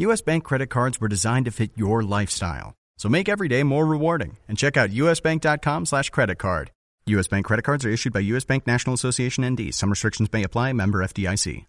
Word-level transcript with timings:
US 0.00 0.22
Bank 0.22 0.44
credit 0.44 0.68
cards 0.68 0.98
were 0.98 1.08
designed 1.08 1.44
to 1.44 1.50
fit 1.50 1.72
your 1.76 2.02
lifestyle. 2.02 2.72
So 2.96 3.10
make 3.10 3.28
every 3.28 3.48
day 3.48 3.62
more 3.62 3.84
rewarding 3.84 4.38
and 4.48 4.56
check 4.56 4.78
out 4.78 4.90
usbank.com 4.90 5.84
slash 5.84 6.08
credit 6.08 6.38
card. 6.38 6.70
US 7.06 7.28
Bank 7.28 7.44
credit 7.44 7.64
cards 7.64 7.84
are 7.84 7.90
issued 7.90 8.12
by 8.12 8.20
US 8.20 8.44
Bank 8.44 8.66
National 8.66 8.94
Association 8.94 9.44
ND. 9.44 9.74
Some 9.74 9.90
restrictions 9.90 10.32
may 10.32 10.42
apply. 10.42 10.72
Member 10.72 11.00
FDIC. 11.00 11.66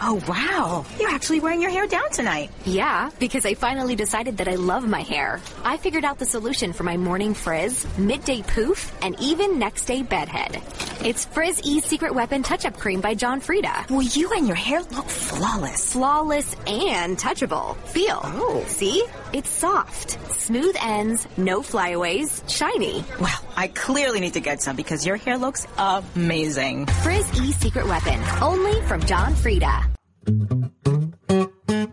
Oh, 0.00 0.22
wow. 0.28 0.84
You're 0.98 1.10
actually 1.10 1.40
wearing 1.40 1.62
your 1.62 1.70
hair 1.70 1.86
down 1.86 2.10
tonight. 2.10 2.50
Yeah, 2.64 3.10
because 3.18 3.46
I 3.46 3.54
finally 3.54 3.94
decided 3.94 4.38
that 4.38 4.48
I 4.48 4.56
love 4.56 4.86
my 4.86 5.02
hair. 5.02 5.40
I 5.64 5.76
figured 5.76 6.04
out 6.04 6.18
the 6.18 6.26
solution 6.26 6.72
for 6.72 6.82
my 6.82 6.96
morning 6.96 7.32
frizz, 7.32 7.86
midday 7.98 8.42
poof, 8.42 8.92
and 9.02 9.18
even 9.20 9.58
next 9.58 9.86
day 9.86 10.02
bedhead. 10.02 10.60
It's 11.04 11.24
Frizz 11.26 11.62
E 11.64 11.80
Secret 11.80 12.14
Weapon 12.14 12.42
Touch 12.42 12.64
Up 12.66 12.78
Cream 12.78 13.00
by 13.00 13.14
John 13.14 13.40
Frieda. 13.40 13.86
Well, 13.88 14.02
you 14.02 14.32
and 14.32 14.46
your 14.46 14.56
hair 14.56 14.80
look 14.82 15.06
flawless. 15.06 15.92
Flawless 15.92 16.54
and 16.66 17.16
touchable. 17.16 17.76
Feel. 17.88 18.20
Oh. 18.22 18.64
See? 18.66 19.04
It's 19.34 19.50
soft. 19.50 20.16
Smooth 20.30 20.76
ends, 20.80 21.26
no 21.36 21.60
flyaways, 21.60 22.40
shiny. 22.46 23.04
Well, 23.18 23.44
I 23.56 23.66
clearly 23.66 24.20
need 24.20 24.34
to 24.34 24.40
get 24.40 24.62
some 24.62 24.76
because 24.76 25.04
your 25.04 25.16
hair 25.16 25.38
looks 25.38 25.66
amazing. 25.76 26.86
Frizz 27.02 27.40
E 27.40 27.50
Secret 27.50 27.88
Weapon. 27.88 28.22
Only 28.40 28.80
from 28.82 29.00
John 29.02 29.34
Frieda. 29.34 29.90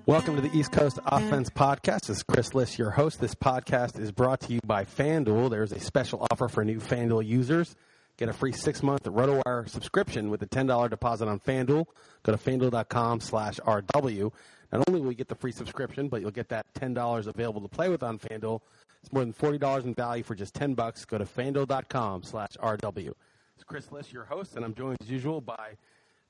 Welcome 0.05 0.35
to 0.35 0.41
the 0.41 0.51
East 0.53 0.71
Coast 0.71 0.99
Offense 1.03 1.49
Podcast. 1.49 2.01
This 2.01 2.17
is 2.17 2.23
Chris 2.23 2.53
Liss, 2.53 2.77
your 2.77 2.91
host. 2.91 3.19
This 3.19 3.33
podcast 3.33 3.99
is 3.99 4.11
brought 4.11 4.41
to 4.41 4.53
you 4.53 4.59
by 4.63 4.85
FanDuel. 4.85 5.49
There's 5.49 5.71
a 5.71 5.79
special 5.79 6.27
offer 6.29 6.47
for 6.47 6.63
new 6.63 6.79
FanDuel 6.79 7.25
users. 7.25 7.75
Get 8.17 8.29
a 8.29 8.33
free 8.33 8.51
six-month 8.51 9.05
RotoWire 9.05 9.67
subscription 9.67 10.29
with 10.29 10.43
a 10.43 10.47
$10 10.47 10.91
deposit 10.91 11.27
on 11.27 11.39
FanDuel. 11.39 11.85
Go 12.21 12.31
to 12.31 12.37
FanDuel.com 12.37 13.19
slash 13.19 13.59
RW. 13.61 14.31
Not 14.71 14.87
only 14.87 15.01
will 15.01 15.11
you 15.11 15.17
get 15.17 15.27
the 15.27 15.35
free 15.35 15.51
subscription, 15.51 16.07
but 16.07 16.21
you'll 16.21 16.31
get 16.31 16.49
that 16.49 16.65
$10 16.75 17.27
available 17.27 17.61
to 17.61 17.67
play 17.67 17.89
with 17.89 18.03
on 18.03 18.17
FanDuel. 18.19 18.61
It's 19.01 19.11
more 19.11 19.23
than 19.23 19.33
$40 19.33 19.83
in 19.83 19.93
value 19.93 20.23
for 20.23 20.35
just 20.35 20.53
10 20.53 20.75
bucks. 20.75 21.05
Go 21.05 21.17
to 21.17 21.25
FanDuel.com 21.25 22.23
slash 22.23 22.51
RW. 22.61 23.13
It's 23.55 23.63
Chris 23.65 23.91
Liss, 23.91 24.13
your 24.13 24.25
host, 24.25 24.55
and 24.55 24.63
I'm 24.63 24.73
joined 24.73 24.97
as 25.01 25.09
usual 25.09 25.41
by 25.41 25.73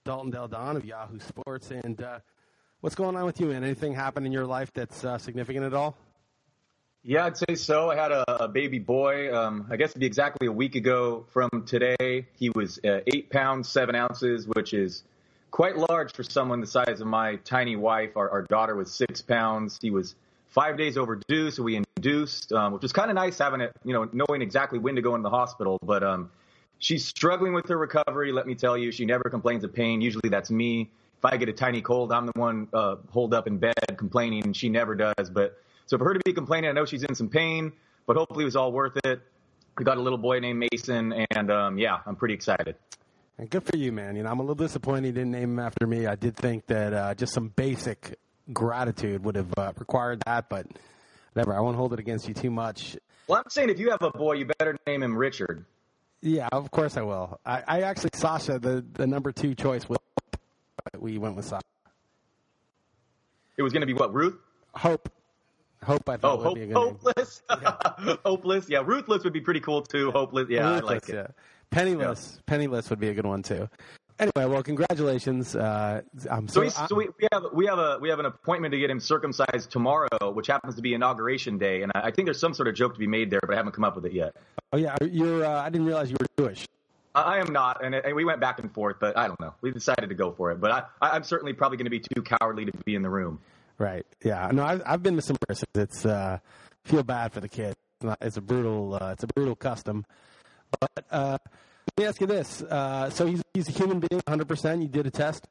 Dalton 0.05 0.31
Del 0.31 0.47
Don 0.47 0.75
of 0.75 0.85
Yahoo 0.85 1.19
Sports. 1.19 1.71
And 1.71 2.01
uh, 2.01 2.19
what's 2.79 2.95
going 2.95 3.15
on 3.15 3.25
with 3.25 3.39
you, 3.39 3.47
man? 3.47 3.63
Anything 3.63 3.93
happen 3.93 4.25
in 4.25 4.31
your 4.31 4.45
life 4.45 4.71
that's 4.73 5.03
uh, 5.03 5.17
significant 5.17 5.65
at 5.65 5.73
all? 5.73 5.95
Yeah, 7.03 7.25
I'd 7.25 7.37
say 7.37 7.55
so. 7.55 7.89
I 7.89 7.95
had 7.95 8.11
a, 8.11 8.43
a 8.43 8.47
baby 8.47 8.79
boy. 8.79 9.35
Um, 9.35 9.67
I 9.71 9.75
guess 9.75 9.93
to 9.93 9.99
be 9.99 10.05
exactly 10.05 10.47
a 10.47 10.51
week 10.51 10.75
ago 10.75 11.25
from 11.31 11.49
today. 11.65 12.27
He 12.35 12.49
was 12.51 12.79
uh, 12.85 12.99
eight 13.07 13.29
pounds 13.31 13.69
seven 13.69 13.95
ounces, 13.95 14.47
which 14.47 14.73
is 14.73 15.03
quite 15.51 15.77
large 15.77 16.13
for 16.13 16.23
someone 16.23 16.61
the 16.61 16.67
size 16.67 17.01
of 17.01 17.07
my 17.07 17.35
tiny 17.37 17.75
wife. 17.75 18.15
Our, 18.15 18.29
our 18.29 18.41
daughter 18.43 18.75
was 18.75 18.91
six 18.91 19.21
pounds. 19.21 19.77
He 19.81 19.91
was 19.91 20.15
five 20.47 20.77
days 20.77 20.97
overdue, 20.97 21.51
so 21.51 21.63
we 21.63 21.81
induced, 21.97 22.51
um, 22.51 22.73
which 22.73 22.81
was 22.81 22.93
kind 22.93 23.11
of 23.11 23.15
nice 23.15 23.37
having 23.37 23.61
it, 23.61 23.73
you 23.83 23.93
know, 23.93 24.09
knowing 24.11 24.41
exactly 24.41 24.79
when 24.79 24.95
to 24.95 25.01
go 25.01 25.15
in 25.15 25.21
the 25.21 25.29
hospital. 25.29 25.77
But 25.83 26.03
um, 26.03 26.31
she's 26.79 27.05
struggling 27.05 27.53
with 27.53 27.67
her 27.69 27.77
recovery. 27.77 28.31
Let 28.31 28.47
me 28.47 28.55
tell 28.55 28.77
you, 28.77 28.91
she 28.91 29.05
never 29.05 29.25
complains 29.25 29.63
of 29.63 29.73
pain. 29.73 30.01
Usually 30.01 30.29
that's 30.29 30.49
me. 30.49 30.89
If 31.17 31.25
I 31.25 31.37
get 31.37 31.49
a 31.49 31.53
tiny 31.53 31.81
cold, 31.81 32.11
I'm 32.11 32.25
the 32.25 32.31
one 32.35 32.67
uh, 32.73 32.95
holed 33.11 33.33
up 33.33 33.45
in 33.45 33.59
bed 33.59 33.75
complaining, 33.97 34.53
she 34.53 34.69
never 34.69 34.95
does. 34.95 35.29
But 35.29 35.61
so 35.85 35.97
for 35.97 36.05
her 36.05 36.13
to 36.13 36.21
be 36.25 36.33
complaining, 36.33 36.69
I 36.69 36.73
know 36.73 36.85
she's 36.85 37.03
in 37.03 37.13
some 37.13 37.29
pain, 37.29 37.71
but 38.07 38.15
hopefully 38.15 38.43
it 38.43 38.45
was 38.45 38.55
all 38.55 38.71
worth 38.71 38.97
it. 39.03 39.21
We 39.77 39.85
got 39.85 39.97
a 39.97 40.01
little 40.01 40.17
boy 40.17 40.39
named 40.39 40.65
Mason, 40.71 41.13
and 41.31 41.51
um, 41.51 41.77
yeah, 41.77 41.99
I'm 42.05 42.15
pretty 42.15 42.33
excited. 42.33 42.75
And 43.37 43.49
good 43.49 43.63
for 43.63 43.75
you, 43.75 43.91
man. 43.91 44.15
You 44.15 44.23
know, 44.23 44.29
I'm 44.29 44.39
a 44.39 44.43
little 44.43 44.55
disappointed 44.55 45.07
you 45.07 45.13
didn't 45.13 45.31
name 45.31 45.51
him 45.51 45.59
after 45.59 45.87
me. 45.87 46.05
I 46.05 46.15
did 46.15 46.35
think 46.35 46.67
that 46.67 46.93
uh, 46.93 47.15
just 47.15 47.33
some 47.33 47.49
basic 47.49 48.19
gratitude 48.53 49.23
would 49.23 49.35
have 49.35 49.53
uh, 49.57 49.73
required 49.77 50.21
that, 50.25 50.49
but 50.49 50.67
whatever. 51.33 51.55
I 51.55 51.59
won't 51.61 51.77
hold 51.77 51.93
it 51.93 51.99
against 51.99 52.27
you 52.27 52.33
too 52.33 52.51
much. 52.51 52.97
Well, 53.27 53.39
I'm 53.43 53.49
saying 53.49 53.69
if 53.69 53.79
you 53.79 53.91
have 53.91 54.01
a 54.01 54.11
boy, 54.11 54.33
you 54.33 54.45
better 54.59 54.77
name 54.85 55.03
him 55.03 55.17
Richard. 55.17 55.65
Yeah, 56.21 56.49
of 56.51 56.69
course 56.69 56.97
I 56.97 57.01
will. 57.01 57.39
I, 57.45 57.63
I 57.67 57.81
actually, 57.81 58.11
Sasha, 58.13 58.59
the, 58.59 58.85
the 58.93 59.07
number 59.07 59.31
two 59.31 59.55
choice 59.55 59.87
was 59.89 59.97
we 60.99 61.17
went 61.17 61.35
with 61.35 61.45
Sasha. 61.45 61.63
It 63.57 63.63
was 63.63 63.73
going 63.73 63.81
to 63.81 63.87
be 63.87 63.93
what, 63.93 64.13
Ruth? 64.13 64.35
Hope. 64.75 65.09
Hope 65.83 66.07
I 66.07 66.17
thought 66.17 66.33
Oh, 66.33 66.37
would 66.37 66.43
hope, 66.45 66.55
be 66.55 66.61
a 66.63 66.67
good 66.67 66.75
hopeless. 66.75 67.41
hopeless. 68.25 68.69
Yeah, 68.69 68.83
ruthless 68.85 69.23
would 69.23 69.33
be 69.33 69.41
pretty 69.41 69.59
cool 69.59 69.81
too. 69.81 70.11
Hopeless. 70.11 70.47
Yeah, 70.49 70.63
name. 70.63 70.73
I 70.73 70.79
like 70.79 71.09
it. 71.09 71.15
yeah. 71.15 71.27
Penniless. 71.71 72.39
Penniless 72.45 72.89
would 72.89 72.99
be 72.99 73.09
a 73.09 73.13
good 73.13 73.25
one 73.25 73.41
too. 73.41 73.67
Anyway, 74.19 74.45
well, 74.45 74.61
congratulations. 74.61 75.55
Uh, 75.55 76.01
I'm 76.29 76.47
So, 76.47 76.67
so, 76.69 76.85
so 76.87 76.95
we, 76.95 77.07
we 77.19 77.27
have 77.31 77.43
we 77.53 77.65
have 77.65 77.79
a 77.79 77.97
we 77.99 78.09
have 78.09 78.19
an 78.19 78.27
appointment 78.27 78.71
to 78.73 78.79
get 78.79 78.91
him 78.91 78.99
circumcised 78.99 79.71
tomorrow, 79.71 80.31
which 80.33 80.45
happens 80.45 80.75
to 80.75 80.81
be 80.83 80.93
inauguration 80.93 81.57
day, 81.57 81.81
and 81.81 81.91
I, 81.95 82.07
I 82.07 82.11
think 82.11 82.27
there's 82.27 82.39
some 82.39 82.53
sort 82.53 82.67
of 82.67 82.75
joke 82.75 82.93
to 82.93 82.99
be 82.99 83.07
made 83.07 83.31
there, 83.31 83.39
but 83.41 83.53
I 83.53 83.57
haven't 83.57 83.71
come 83.71 83.83
up 83.83 83.95
with 83.95 84.05
it 84.05 84.13
yet. 84.13 84.35
oh 84.73 84.77
yeah, 84.77 84.95
you're. 85.01 85.43
Uh, 85.43 85.63
I 85.63 85.69
didn't 85.69 85.87
realize 85.87 86.11
you 86.11 86.17
were 86.19 86.27
Jewish. 86.37 86.67
I, 87.15 87.39
am 87.39 87.51
not, 87.51 87.83
and, 87.83 87.93
and 87.93 88.15
we 88.15 88.23
went 88.23 88.39
back 88.39 88.59
and 88.59 88.71
forth, 88.71 88.97
but 88.99 89.17
I 89.17 89.27
don't 89.27 89.39
know. 89.41 89.53
We 89.59 89.71
decided 89.71 90.07
to 90.07 90.15
go 90.15 90.31
for 90.31 90.51
it, 90.51 90.61
but 90.61 90.71
I, 90.71 90.83
I 91.01 91.09
I'm 91.15 91.23
certainly 91.23 91.53
probably 91.53 91.77
going 91.77 91.85
to 91.85 91.89
be 91.89 91.99
too 91.99 92.21
cowardly 92.21 92.65
to 92.65 92.71
be 92.85 92.95
in 92.95 93.01
the 93.01 93.09
room. 93.09 93.39
Right. 93.81 94.05
Yeah. 94.23 94.47
No, 94.53 94.63
I've, 94.63 94.83
I've 94.85 95.01
been 95.01 95.15
to 95.15 95.23
some 95.23 95.37
prisons. 95.37 95.67
It's 95.73 96.05
uh, 96.05 96.37
feel 96.83 97.01
bad 97.01 97.33
for 97.33 97.39
the 97.39 97.49
kid. 97.49 97.71
It's, 97.71 98.03
not, 98.03 98.17
it's 98.21 98.37
a 98.37 98.41
brutal. 98.41 98.93
Uh, 99.01 99.09
it's 99.13 99.23
a 99.23 99.27
brutal 99.27 99.55
custom. 99.55 100.05
But 100.79 101.03
uh, 101.09 101.37
let 101.41 101.97
me 101.97 102.05
ask 102.05 102.21
you 102.21 102.27
this. 102.27 102.61
Uh, 102.61 103.09
so 103.09 103.25
he's 103.25 103.41
he's 103.55 103.67
a 103.69 103.71
human 103.71 103.99
being, 103.99 104.21
100. 104.27 104.47
percent 104.47 104.83
You 104.83 104.87
did 104.87 105.07
a 105.07 105.09
test. 105.09 105.47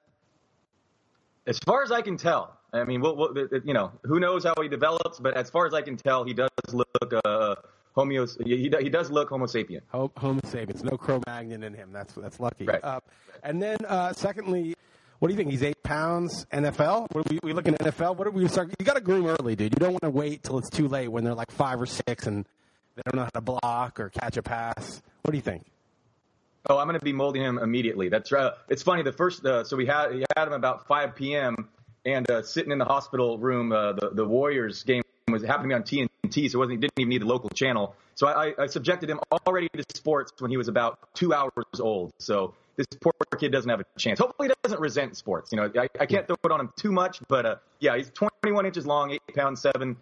As 1.48 1.58
far 1.58 1.82
as 1.82 1.90
I 1.90 2.02
can 2.02 2.16
tell, 2.16 2.56
I 2.72 2.84
mean, 2.84 3.00
we'll, 3.00 3.16
we'll, 3.16 3.34
you 3.64 3.74
know, 3.74 3.90
who 4.04 4.20
knows 4.20 4.44
how 4.44 4.54
he 4.62 4.68
develops, 4.68 5.18
but 5.18 5.34
as 5.34 5.50
far 5.50 5.66
as 5.66 5.74
I 5.74 5.82
can 5.82 5.96
tell, 5.96 6.22
he 6.22 6.32
does 6.32 6.50
look 6.72 7.12
uh, 7.24 7.56
homeo. 7.96 8.28
He, 8.46 8.70
he 8.80 8.88
does 8.90 9.10
look 9.10 9.30
Homo 9.30 9.46
sapien. 9.46 9.80
Ho- 9.88 10.12
Homo 10.16 10.40
sapiens. 10.44 10.84
No 10.84 10.96
Cro-Magnon 10.96 11.64
in 11.64 11.74
him. 11.74 11.90
That's 11.92 12.14
that's 12.14 12.38
lucky. 12.38 12.66
Right. 12.66 12.84
Uh, 12.84 13.00
and 13.42 13.60
then 13.60 13.78
uh, 13.88 14.12
secondly, 14.12 14.76
what 15.20 15.28
do 15.28 15.34
you 15.34 15.36
think? 15.36 15.50
He's 15.50 15.62
eight 15.62 15.82
pounds. 15.82 16.46
NFL. 16.50 17.06
What 17.12 17.26
are 17.26 17.30
we, 17.30 17.38
we 17.42 17.52
looking 17.52 17.74
at 17.74 17.80
NFL. 17.80 18.16
What 18.16 18.26
are 18.26 18.30
we 18.30 18.48
start? 18.48 18.74
You 18.78 18.86
got 18.86 18.94
to 18.94 19.02
groom 19.02 19.26
early, 19.26 19.54
dude. 19.54 19.74
You 19.74 19.78
don't 19.78 19.92
want 19.92 20.02
to 20.02 20.10
wait 20.10 20.42
till 20.42 20.58
it's 20.58 20.70
too 20.70 20.88
late 20.88 21.08
when 21.08 21.24
they're 21.24 21.34
like 21.34 21.50
five 21.50 21.80
or 21.80 21.86
six 21.86 22.26
and 22.26 22.46
they 22.96 23.02
don't 23.04 23.16
know 23.16 23.24
how 23.24 23.30
to 23.30 23.40
block 23.42 24.00
or 24.00 24.08
catch 24.08 24.38
a 24.38 24.42
pass. 24.42 25.02
What 25.22 25.32
do 25.32 25.36
you 25.36 25.42
think? 25.42 25.66
Oh, 26.68 26.78
I'm 26.78 26.86
going 26.86 26.98
to 26.98 27.04
be 27.04 27.12
molding 27.12 27.42
him 27.42 27.58
immediately. 27.58 28.08
That's 28.08 28.32
right. 28.32 28.52
It's 28.70 28.82
funny. 28.82 29.02
The 29.02 29.12
first, 29.12 29.44
uh, 29.44 29.64
so 29.64 29.76
we 29.76 29.86
had 29.86 30.08
we 30.10 30.24
had 30.36 30.48
him 30.48 30.54
about 30.54 30.86
5 30.86 31.14
p.m. 31.14 31.68
and 32.06 32.30
uh, 32.30 32.42
sitting 32.42 32.72
in 32.72 32.78
the 32.78 32.84
hospital 32.86 33.38
room. 33.38 33.72
Uh, 33.72 33.92
the 33.92 34.10
the 34.14 34.24
Warriors 34.24 34.82
game 34.84 35.02
was 35.28 35.42
be 35.42 35.48
on 35.48 35.82
TNT, 35.82 36.50
so 36.50 36.56
it 36.56 36.56
wasn't 36.56 36.80
didn't 36.80 36.98
even 36.98 37.10
need 37.10 37.22
the 37.22 37.26
local 37.26 37.50
channel. 37.50 37.94
So 38.14 38.26
I, 38.26 38.54
I 38.58 38.66
subjected 38.66 39.08
him 39.08 39.20
already 39.46 39.68
to 39.68 39.84
sports 39.94 40.32
when 40.38 40.50
he 40.50 40.56
was 40.56 40.68
about 40.68 40.98
two 41.14 41.32
hours 41.32 41.52
old. 41.78 42.12
So 42.18 42.54
this 42.76 42.86
poor 43.00 43.12
kid 43.38 43.52
doesn't 43.52 43.70
have 43.70 43.80
a 43.80 43.84
chance. 43.98 44.18
Hopefully, 44.18 44.48
he 44.48 44.54
doesn't 44.62 44.80
resent 44.80 45.16
sports. 45.16 45.52
You 45.52 45.58
know, 45.58 45.72
I, 45.76 45.88
I 45.98 46.06
can't 46.06 46.26
throw 46.26 46.36
it 46.42 46.50
on 46.50 46.60
him 46.60 46.72
too 46.76 46.92
much, 46.92 47.20
but 47.28 47.46
uh, 47.46 47.56
yeah, 47.78 47.96
he's 47.96 48.10
21 48.10 48.66
inches 48.66 48.86
long, 48.86 49.10
eight 49.10 49.22
pounds 49.34 49.60
seven 49.60 49.96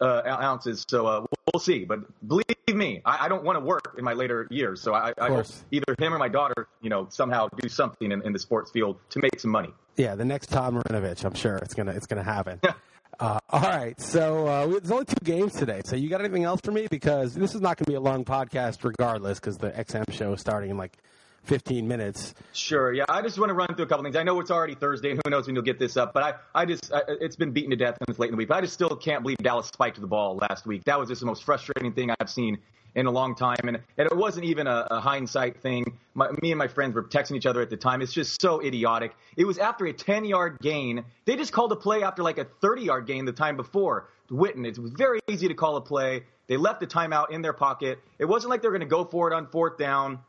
uh, 0.00 0.22
ounces. 0.26 0.84
So 0.88 1.06
uh, 1.06 1.26
we'll 1.52 1.60
see. 1.60 1.84
But 1.84 2.00
believe 2.26 2.44
me, 2.72 3.02
I, 3.04 3.26
I 3.26 3.28
don't 3.28 3.44
want 3.44 3.58
to 3.58 3.64
work 3.64 3.96
in 3.98 4.04
my 4.04 4.12
later 4.12 4.46
years. 4.50 4.80
So 4.80 4.94
I, 4.94 5.12
I 5.18 5.28
hope 5.28 5.46
either 5.70 5.94
him 5.98 6.14
or 6.14 6.18
my 6.18 6.28
daughter, 6.28 6.68
you 6.80 6.90
know, 6.90 7.06
somehow 7.10 7.48
do 7.58 7.68
something 7.68 8.12
in, 8.12 8.22
in 8.22 8.32
the 8.32 8.38
sports 8.38 8.70
field 8.70 8.96
to 9.10 9.20
make 9.20 9.40
some 9.40 9.50
money. 9.50 9.72
Yeah, 9.96 10.14
the 10.14 10.24
next 10.24 10.48
Todd 10.48 10.74
Marinovich, 10.74 11.24
I'm 11.24 11.34
sure 11.34 11.56
it's 11.56 11.74
gonna 11.74 11.92
it's 11.92 12.06
gonna 12.06 12.22
happen. 12.22 12.60
Uh, 13.18 13.38
all 13.50 13.60
right, 13.60 14.00
so 14.00 14.46
uh, 14.46 14.66
there's 14.66 14.90
only 14.90 15.04
two 15.04 15.22
games 15.22 15.52
today. 15.52 15.82
So 15.84 15.94
you 15.94 16.08
got 16.08 16.20
anything 16.20 16.44
else 16.44 16.62
for 16.62 16.72
me? 16.72 16.86
Because 16.90 17.34
this 17.34 17.54
is 17.54 17.60
not 17.60 17.76
going 17.76 17.84
to 17.84 17.90
be 17.90 17.94
a 17.96 18.00
long 18.00 18.24
podcast, 18.24 18.82
regardless, 18.82 19.38
because 19.38 19.58
the 19.58 19.70
XM 19.72 20.10
show 20.10 20.32
is 20.32 20.40
starting 20.40 20.70
in 20.70 20.78
like 20.78 20.96
15 21.44 21.86
minutes. 21.88 22.34
Sure. 22.52 22.92
Yeah, 22.92 23.04
I 23.08 23.22
just 23.22 23.38
want 23.38 23.50
to 23.50 23.54
run 23.54 23.74
through 23.74 23.84
a 23.84 23.88
couple 23.88 24.04
things. 24.04 24.16
I 24.16 24.22
know 24.22 24.38
it's 24.40 24.50
already 24.50 24.74
Thursday, 24.74 25.10
and 25.10 25.20
who 25.24 25.30
knows 25.30 25.46
when 25.46 25.54
you'll 25.54 25.64
get 25.64 25.78
this 25.78 25.96
up. 25.96 26.12
But 26.12 26.22
I, 26.22 26.34
I 26.62 26.64
just, 26.64 26.92
I, 26.92 27.02
it's 27.08 27.36
been 27.36 27.52
beaten 27.52 27.70
to 27.70 27.76
death 27.76 27.96
it's 28.08 28.18
late 28.18 28.28
in 28.28 28.32
the 28.32 28.36
week. 28.36 28.48
But 28.48 28.58
I 28.58 28.60
just 28.60 28.74
still 28.74 28.94
can't 28.96 29.22
believe 29.22 29.38
Dallas 29.38 29.66
spiked 29.66 30.00
the 30.00 30.06
ball 30.06 30.36
last 30.36 30.66
week. 30.66 30.84
That 30.84 30.98
was 30.98 31.08
just 31.08 31.20
the 31.20 31.26
most 31.26 31.44
frustrating 31.44 31.92
thing 31.92 32.10
I've 32.20 32.30
seen 32.30 32.58
in 32.94 33.06
a 33.06 33.10
long 33.10 33.34
time. 33.34 33.56
And, 33.62 33.78
and 33.98 34.06
it 34.06 34.16
wasn't 34.16 34.46
even 34.46 34.66
a, 34.66 34.86
a 34.90 35.00
hindsight 35.00 35.62
thing. 35.62 35.98
My, 36.14 36.30
me 36.42 36.50
and 36.50 36.58
my 36.58 36.68
friends 36.68 36.94
were 36.94 37.04
texting 37.04 37.36
each 37.36 37.46
other 37.46 37.60
at 37.62 37.70
the 37.70 37.76
time. 37.76 38.02
It's 38.02 38.12
just 38.12 38.40
so 38.40 38.62
idiotic. 38.62 39.12
It 39.36 39.44
was 39.44 39.58
after 39.58 39.86
a 39.86 39.92
10 39.92 40.24
yard 40.24 40.58
gain. 40.60 41.04
They 41.24 41.36
just 41.36 41.52
called 41.52 41.72
a 41.72 41.76
play 41.76 42.02
after 42.02 42.22
like 42.22 42.38
a 42.38 42.44
30 42.44 42.82
yard 42.82 43.06
gain 43.06 43.24
the 43.24 43.32
time 43.32 43.56
before. 43.56 44.08
Witten, 44.30 44.64
it 44.66 44.78
was 44.78 44.92
very 44.92 45.20
easy 45.28 45.48
to 45.48 45.54
call 45.54 45.76
a 45.76 45.80
play. 45.80 46.22
They 46.46 46.56
left 46.56 46.80
the 46.80 46.86
timeout 46.86 47.30
in 47.30 47.42
their 47.42 47.52
pocket. 47.52 47.98
It 48.18 48.24
wasn't 48.24 48.50
like 48.50 48.62
they 48.62 48.68
were 48.68 48.76
going 48.76 48.88
to 48.88 48.94
go 48.94 49.04
for 49.04 49.30
it 49.30 49.34
on 49.34 49.46
fourth 49.48 49.76
down. 49.76 50.20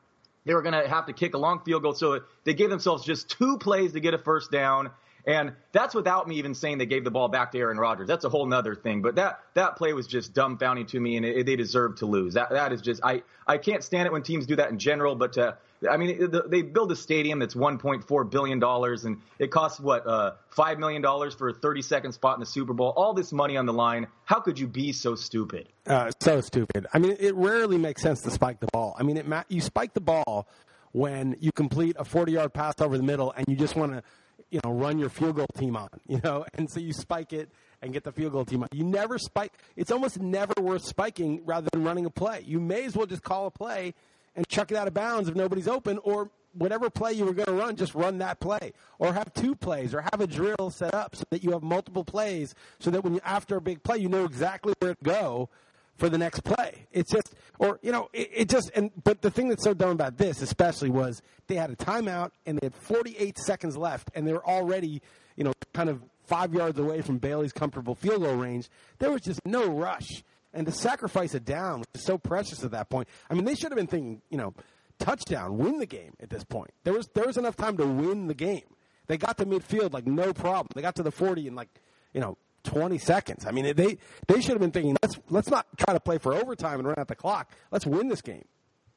They 0.45 0.53
were 0.53 0.61
going 0.61 0.73
to 0.73 0.88
have 0.88 1.05
to 1.05 1.13
kick 1.13 1.33
a 1.33 1.38
long 1.38 1.61
field 1.63 1.83
goal. 1.83 1.93
So 1.93 2.21
they 2.43 2.53
gave 2.53 2.69
themselves 2.69 3.05
just 3.05 3.29
two 3.29 3.57
plays 3.57 3.93
to 3.93 3.99
get 3.99 4.13
a 4.13 4.17
first 4.17 4.51
down. 4.51 4.91
And 5.25 5.53
that's 5.71 5.93
without 5.93 6.27
me 6.27 6.38
even 6.38 6.55
saying 6.55 6.79
they 6.79 6.88
gave 6.88 7.03
the 7.03 7.11
ball 7.11 7.27
back 7.27 7.51
to 7.51 7.59
Aaron 7.59 7.77
Rodgers. 7.77 8.07
That's 8.07 8.25
a 8.25 8.29
whole 8.29 8.47
nother 8.47 8.73
thing. 8.73 9.03
But 9.03 9.15
that, 9.15 9.39
that 9.53 9.75
play 9.75 9.93
was 9.93 10.07
just 10.07 10.33
dumbfounding 10.33 10.88
to 10.89 10.99
me, 10.99 11.15
and 11.17 11.25
it, 11.25 11.45
they 11.45 11.55
deserve 11.55 11.97
to 11.97 12.07
lose. 12.07 12.33
That, 12.33 12.49
that 12.49 12.73
is 12.73 12.81
just, 12.81 13.03
I, 13.03 13.21
I 13.45 13.59
can't 13.59 13.83
stand 13.83 14.07
it 14.07 14.11
when 14.11 14.23
teams 14.23 14.47
do 14.47 14.55
that 14.55 14.71
in 14.71 14.79
general, 14.79 15.15
but 15.15 15.33
to, 15.33 15.57
I 15.89 15.98
mean, 15.98 16.31
they 16.48 16.62
build 16.62 16.92
a 16.92 16.95
stadium 16.95 17.39
that's 17.39 17.56
$1.4 17.56 18.30
billion, 18.30 18.63
and 18.63 19.22
it 19.39 19.51
costs, 19.51 19.80
what, 19.80 20.06
uh, 20.06 20.33
$5 20.56 20.78
million 20.78 21.01
for 21.31 21.50
a 21.50 21.54
30 21.54 21.81
second 21.81 22.12
spot 22.12 22.36
in 22.36 22.39
the 22.39 22.45
Super 22.45 22.74
Bowl. 22.74 22.94
All 22.95 23.13
this 23.13 23.31
money 23.31 23.57
on 23.57 23.66
the 23.66 23.74
line. 23.74 24.07
How 24.25 24.39
could 24.39 24.60
you 24.60 24.68
be 24.68 24.92
so 24.92 25.16
stupid? 25.16 25.68
Uh, 25.88 26.12
so 26.19 26.42
stupid. 26.42 26.86
I 26.94 27.00
mean, 27.00 27.18
it 27.19 27.36
rarely 27.36 27.78
makes 27.78 28.01
sense 28.01 28.22
to 28.22 28.31
spike 28.31 28.60
the 28.60 28.68
ball. 28.72 28.95
I 29.00 29.04
mean, 29.04 29.18
it, 29.18 29.25
you 29.50 29.62
spike 29.62 29.94
the 29.94 30.01
ball 30.01 30.48
when 30.92 31.36
you 31.39 31.51
complete 31.51 31.95
a 31.98 32.06
40 32.06 32.34
yard 32.34 32.54
pass 32.54 32.75
over 32.80 32.98
the 32.98 33.04
middle 33.04 33.31
and 33.31 33.45
you 33.48 33.56
just 33.56 33.75
want 33.75 33.94
to 33.94 34.04
you 34.51 34.60
know, 34.63 34.72
run 34.72 35.00
your 35.00 35.10
field 35.10 35.38
goal 35.38 35.48
team 35.57 35.75
on, 35.75 35.88
you 36.07 36.19
know, 36.24 36.45
and 36.54 36.69
so 36.69 36.80
you 36.80 36.94
spike 36.94 37.34
it 37.34 37.50
and 37.81 37.94
get 37.94 38.04
the 38.04 38.12
field 38.12 38.34
goal 38.34 38.45
team 38.45 38.62
on. 38.62 38.69
You 38.72 38.84
never 38.84 39.18
spike. 39.18 39.54
It's 39.75 39.92
almost 39.92 40.19
never 40.19 40.54
worth 40.60 40.86
spiking 40.86 41.42
rather 41.45 41.69
than 41.72 41.84
running 41.84 42.06
a 42.06 42.12
play. 42.12 42.44
You 42.45 42.60
may 42.60 42.84
as 42.84 42.95
well 42.95 43.07
just 43.07 43.24
call 43.24 43.48
a 43.48 43.51
play 43.51 43.95
and 44.36 44.48
chuck 44.48 44.72
it 44.72 44.78
out 44.78 44.88
of 44.88 44.94
bounds 44.94 45.30
if 45.30 45.36
nobody's 45.36 45.68
open, 45.68 46.00
or 46.04 46.31
whatever 46.54 46.89
play 46.89 47.13
you 47.13 47.25
were 47.25 47.33
going 47.33 47.45
to 47.45 47.54
run, 47.54 47.75
just 47.75 47.95
run 47.95 48.18
that 48.19 48.39
play, 48.39 48.74
or 49.00 49.13
have 49.13 49.33
two 49.33 49.56
plays, 49.56 49.94
or 49.94 50.01
have 50.01 50.19
a 50.19 50.28
drill 50.28 50.69
set 50.69 50.94
up 50.94 51.16
so 51.16 51.24
that 51.30 51.44
you 51.44 51.51
have 51.51 51.63
multiple 51.63 52.04
plays, 52.04 52.54
so 52.80 52.92
that 52.92 53.04
when 53.04 53.13
you 53.13 53.22
after 53.24 53.56
a 53.56 53.62
big 53.62 53.83
play, 53.83 53.98
you 53.98 54.10
know 54.10 54.25
exactly 54.25 54.74
where 54.80 54.94
to 54.94 55.04
go 55.04 55.50
for 55.98 56.10
the 56.10 56.18
next 56.18 56.44
play. 56.44 56.88
It's 56.92 57.12
just, 57.12 57.36
or 57.60 57.80
you 57.81 57.92
know, 57.92 58.10
it, 58.13 58.30
it, 58.33 58.50
just. 58.50 58.72
And 58.75 58.92
but 59.04 59.22
the 59.22 59.31
thing 59.31 59.50
that's 59.50 59.63
so 59.63 59.74
dumb 59.74 59.92
about 59.92 60.18
this, 60.18 60.42
especially, 60.42 60.89
was 60.89 61.22
they 61.48 61.56
had 61.56 61.69
a 61.69 61.75
timeout 61.75 62.31
and 62.45 62.57
they 62.60 62.66
had 62.66 62.75
48 62.75 63.38
seconds 63.38 63.77
left, 63.77 64.10
and 64.16 64.27
they 64.27 64.34
were 64.34 64.45
already, 64.45 65.01
you 65.36 65.44
know, 65.44 65.54
kind 65.74 65.89
of 65.89 66.01
five 66.25 66.54
yards 66.54 66.80
away 66.80 67.01
from 67.01 67.18
Bailey's 67.18 67.54
comfortable 67.54 67.95
field 67.95 68.24
goal 68.24 68.36
range. 68.36 68.69
There 69.00 69.12
was 69.12 69.22
just 69.22 69.39
no 69.45 69.68
rush, 69.68 70.24
and 70.53 70.65
to 70.65 70.71
sacrifice 70.71 71.33
a 71.33 71.39
down 71.39 71.83
is 71.94 72.03
so 72.03 72.18
precious 72.18 72.63
at 72.63 72.71
that 72.71 72.89
point. 72.89 73.07
I 73.30 73.33
mean, 73.33 73.45
they 73.45 73.56
should 73.56 73.71
have 73.71 73.77
been 73.77 73.88
thinking, 73.88 74.21
you 74.30 74.38
know, 74.38 74.53
touchdown, 75.00 75.57
win 75.57 75.80
the 75.80 75.86
game 75.86 76.13
at 76.19 76.30
this 76.30 76.44
point. 76.44 76.71
There 76.83 76.94
was 76.94 77.07
there 77.13 77.25
was 77.25 77.38
enough 77.38 77.56
time 77.56 77.77
to 77.77 77.86
win 77.86 78.27
the 78.27 78.33
game. 78.33 78.63
They 79.07 79.18
got 79.18 79.38
to 79.39 79.45
midfield 79.45 79.94
like 79.94 80.07
no 80.07 80.33
problem. 80.33 80.68
They 80.75 80.81
got 80.81 80.95
to 80.95 81.03
the 81.03 81.12
40 81.12 81.48
in 81.48 81.56
like, 81.56 81.69
you 82.13 82.21
know, 82.21 82.38
20 82.63 82.98
seconds. 82.98 83.45
I 83.45 83.51
mean, 83.51 83.75
they 83.75 83.98
they 84.27 84.42
should 84.42 84.51
have 84.51 84.59
been 84.59 84.71
thinking, 84.71 84.95
let's 85.01 85.19
let's 85.30 85.50
not 85.50 85.65
try 85.77 85.94
to 85.94 86.00
play 86.00 86.18
for 86.18 86.33
overtime 86.33 86.80
and 86.80 86.88
run 86.88 86.98
out 86.98 87.07
the 87.07 87.15
clock. 87.15 87.51
Let's 87.71 87.86
win 87.86 88.07
this 88.07 88.21
game. 88.21 88.45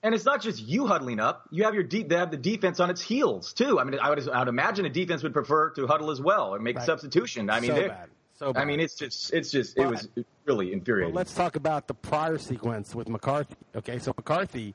And 0.03 0.15
it's 0.15 0.27
not 0.27 0.43
just 0.43 0.61
you 0.61 0.87
huddling 0.87 1.19
up. 1.19 1.49
You 1.51 1.65
have 1.65 1.73
your 1.73 1.83
de- 1.83 2.03
they 2.03 2.17
have 2.17 2.31
the 2.31 2.37
defense 2.37 2.79
on 2.79 2.91
its 2.91 3.01
heels 3.01 3.55
too. 3.55 3.81
I 3.81 3.85
mean, 3.85 3.99
I 3.99 4.11
would 4.11 4.29
I 4.29 4.41
would 4.41 4.49
imagine 4.49 4.85
a 4.85 4.91
defense 4.91 5.23
would 5.23 5.33
prefer 5.33 5.71
to 5.71 5.87
huddle 5.87 6.11
as 6.11 6.21
well 6.21 6.55
and 6.55 6.63
make 6.63 6.77
right. 6.77 6.83
a 6.83 6.87
substitution. 6.87 7.49
I 7.49 7.61
mean, 7.61 7.71
so. 7.71 7.95
So 8.37 8.53
bad. 8.53 8.63
I 8.63 8.65
mean, 8.65 8.81
it's 8.81 8.95
just 8.95 9.33
it's 9.33 9.51
just 9.51 9.79
it 9.79 9.87
was 9.87 10.09
really 10.45 10.73
infuriating. 10.73 11.15
Well, 11.15 11.19
let's 11.19 11.35
talk 11.35 11.57
about 11.57 11.87
the 11.87 11.95
prior 11.95 12.39
sequence 12.39 12.95
with 12.95 13.09
McCarthy. 13.09 13.57
Okay, 13.77 13.99
so 13.99 14.13
McCarthy 14.17 14.75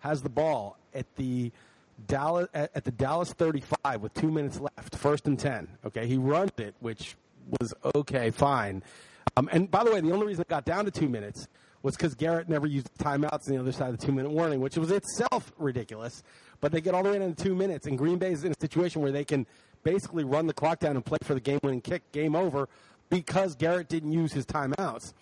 has 0.00 0.22
the 0.22 0.28
ball 0.28 0.76
at 0.92 1.06
the 1.16 1.52
Dallas 2.08 2.48
at 2.52 2.84
the 2.84 2.90
Dallas 2.90 3.32
35 3.32 4.00
with 4.00 4.12
two 4.14 4.30
minutes 4.30 4.58
left, 4.58 4.96
first 4.96 5.26
and 5.26 5.38
ten. 5.38 5.68
Okay, 5.84 6.06
he 6.06 6.16
runs 6.16 6.52
it, 6.58 6.74
which 6.80 7.16
was 7.60 7.72
okay, 7.94 8.30
fine. 8.30 8.82
Um, 9.36 9.48
and 9.52 9.70
by 9.70 9.84
the 9.84 9.92
way, 9.92 10.00
the 10.00 10.12
only 10.12 10.26
reason 10.26 10.42
it 10.42 10.48
got 10.48 10.64
down 10.64 10.84
to 10.86 10.90
two 10.90 11.08
minutes 11.08 11.46
was 11.82 11.96
because 11.96 12.14
Garrett 12.16 12.48
never 12.48 12.66
used 12.66 12.92
timeouts 12.98 13.48
on 13.48 13.54
the 13.54 13.58
other 13.58 13.70
side 13.70 13.90
of 13.90 13.98
the 13.98 14.04
two 14.04 14.12
minute 14.12 14.32
warning, 14.32 14.60
which 14.60 14.76
was 14.76 14.90
itself 14.90 15.52
ridiculous. 15.58 16.24
But 16.60 16.72
they 16.72 16.80
get 16.80 16.94
all 16.94 17.04
the 17.04 17.10
way 17.10 17.18
down 17.20 17.34
to 17.34 17.44
two 17.44 17.54
minutes, 17.54 17.86
and 17.86 17.96
Green 17.96 18.18
Bay 18.18 18.32
is 18.32 18.42
in 18.42 18.50
a 18.50 18.60
situation 18.60 19.02
where 19.02 19.12
they 19.12 19.24
can 19.24 19.46
basically 19.84 20.24
run 20.24 20.46
the 20.48 20.52
clock 20.52 20.80
down 20.80 20.96
and 20.96 21.04
play 21.04 21.18
for 21.22 21.34
the 21.34 21.40
game 21.40 21.60
winning 21.62 21.80
kick, 21.80 22.10
game 22.10 22.34
over, 22.34 22.68
because 23.08 23.54
Garrett 23.54 23.88
didn't 23.88 24.12
use 24.12 24.32
his 24.32 24.46
timeouts. 24.46 25.12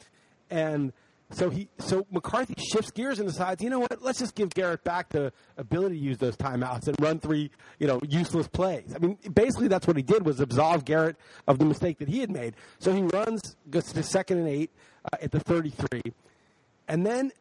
And 0.50 0.92
so 1.30 1.50
he, 1.50 1.68
so 1.78 2.06
McCarthy 2.10 2.54
shifts 2.58 2.90
gears 2.90 3.18
and 3.18 3.28
decides, 3.28 3.62
you 3.62 3.70
know 3.70 3.80
what? 3.80 4.02
Let's 4.02 4.18
just 4.18 4.34
give 4.34 4.50
Garrett 4.50 4.84
back 4.84 5.08
the 5.08 5.32
ability 5.56 5.98
to 5.98 6.00
use 6.00 6.18
those 6.18 6.36
timeouts 6.36 6.86
and 6.86 6.96
run 7.00 7.18
three, 7.18 7.50
you 7.78 7.86
know, 7.86 8.00
useless 8.08 8.46
plays. 8.46 8.92
I 8.94 8.98
mean, 8.98 9.18
basically 9.32 9.68
that's 9.68 9.86
what 9.86 9.96
he 9.96 10.02
did 10.02 10.24
was 10.24 10.40
absolve 10.40 10.84
Garrett 10.84 11.16
of 11.48 11.58
the 11.58 11.64
mistake 11.64 11.98
that 11.98 12.08
he 12.08 12.20
had 12.20 12.30
made. 12.30 12.54
So 12.78 12.92
he 12.92 13.02
runs, 13.02 13.56
goes 13.70 13.92
to 13.92 14.02
second 14.02 14.38
and 14.38 14.48
eight 14.48 14.70
uh, 15.12 15.16
at 15.22 15.32
the 15.32 15.40
33, 15.40 16.02
and 16.88 17.04
then 17.04 17.32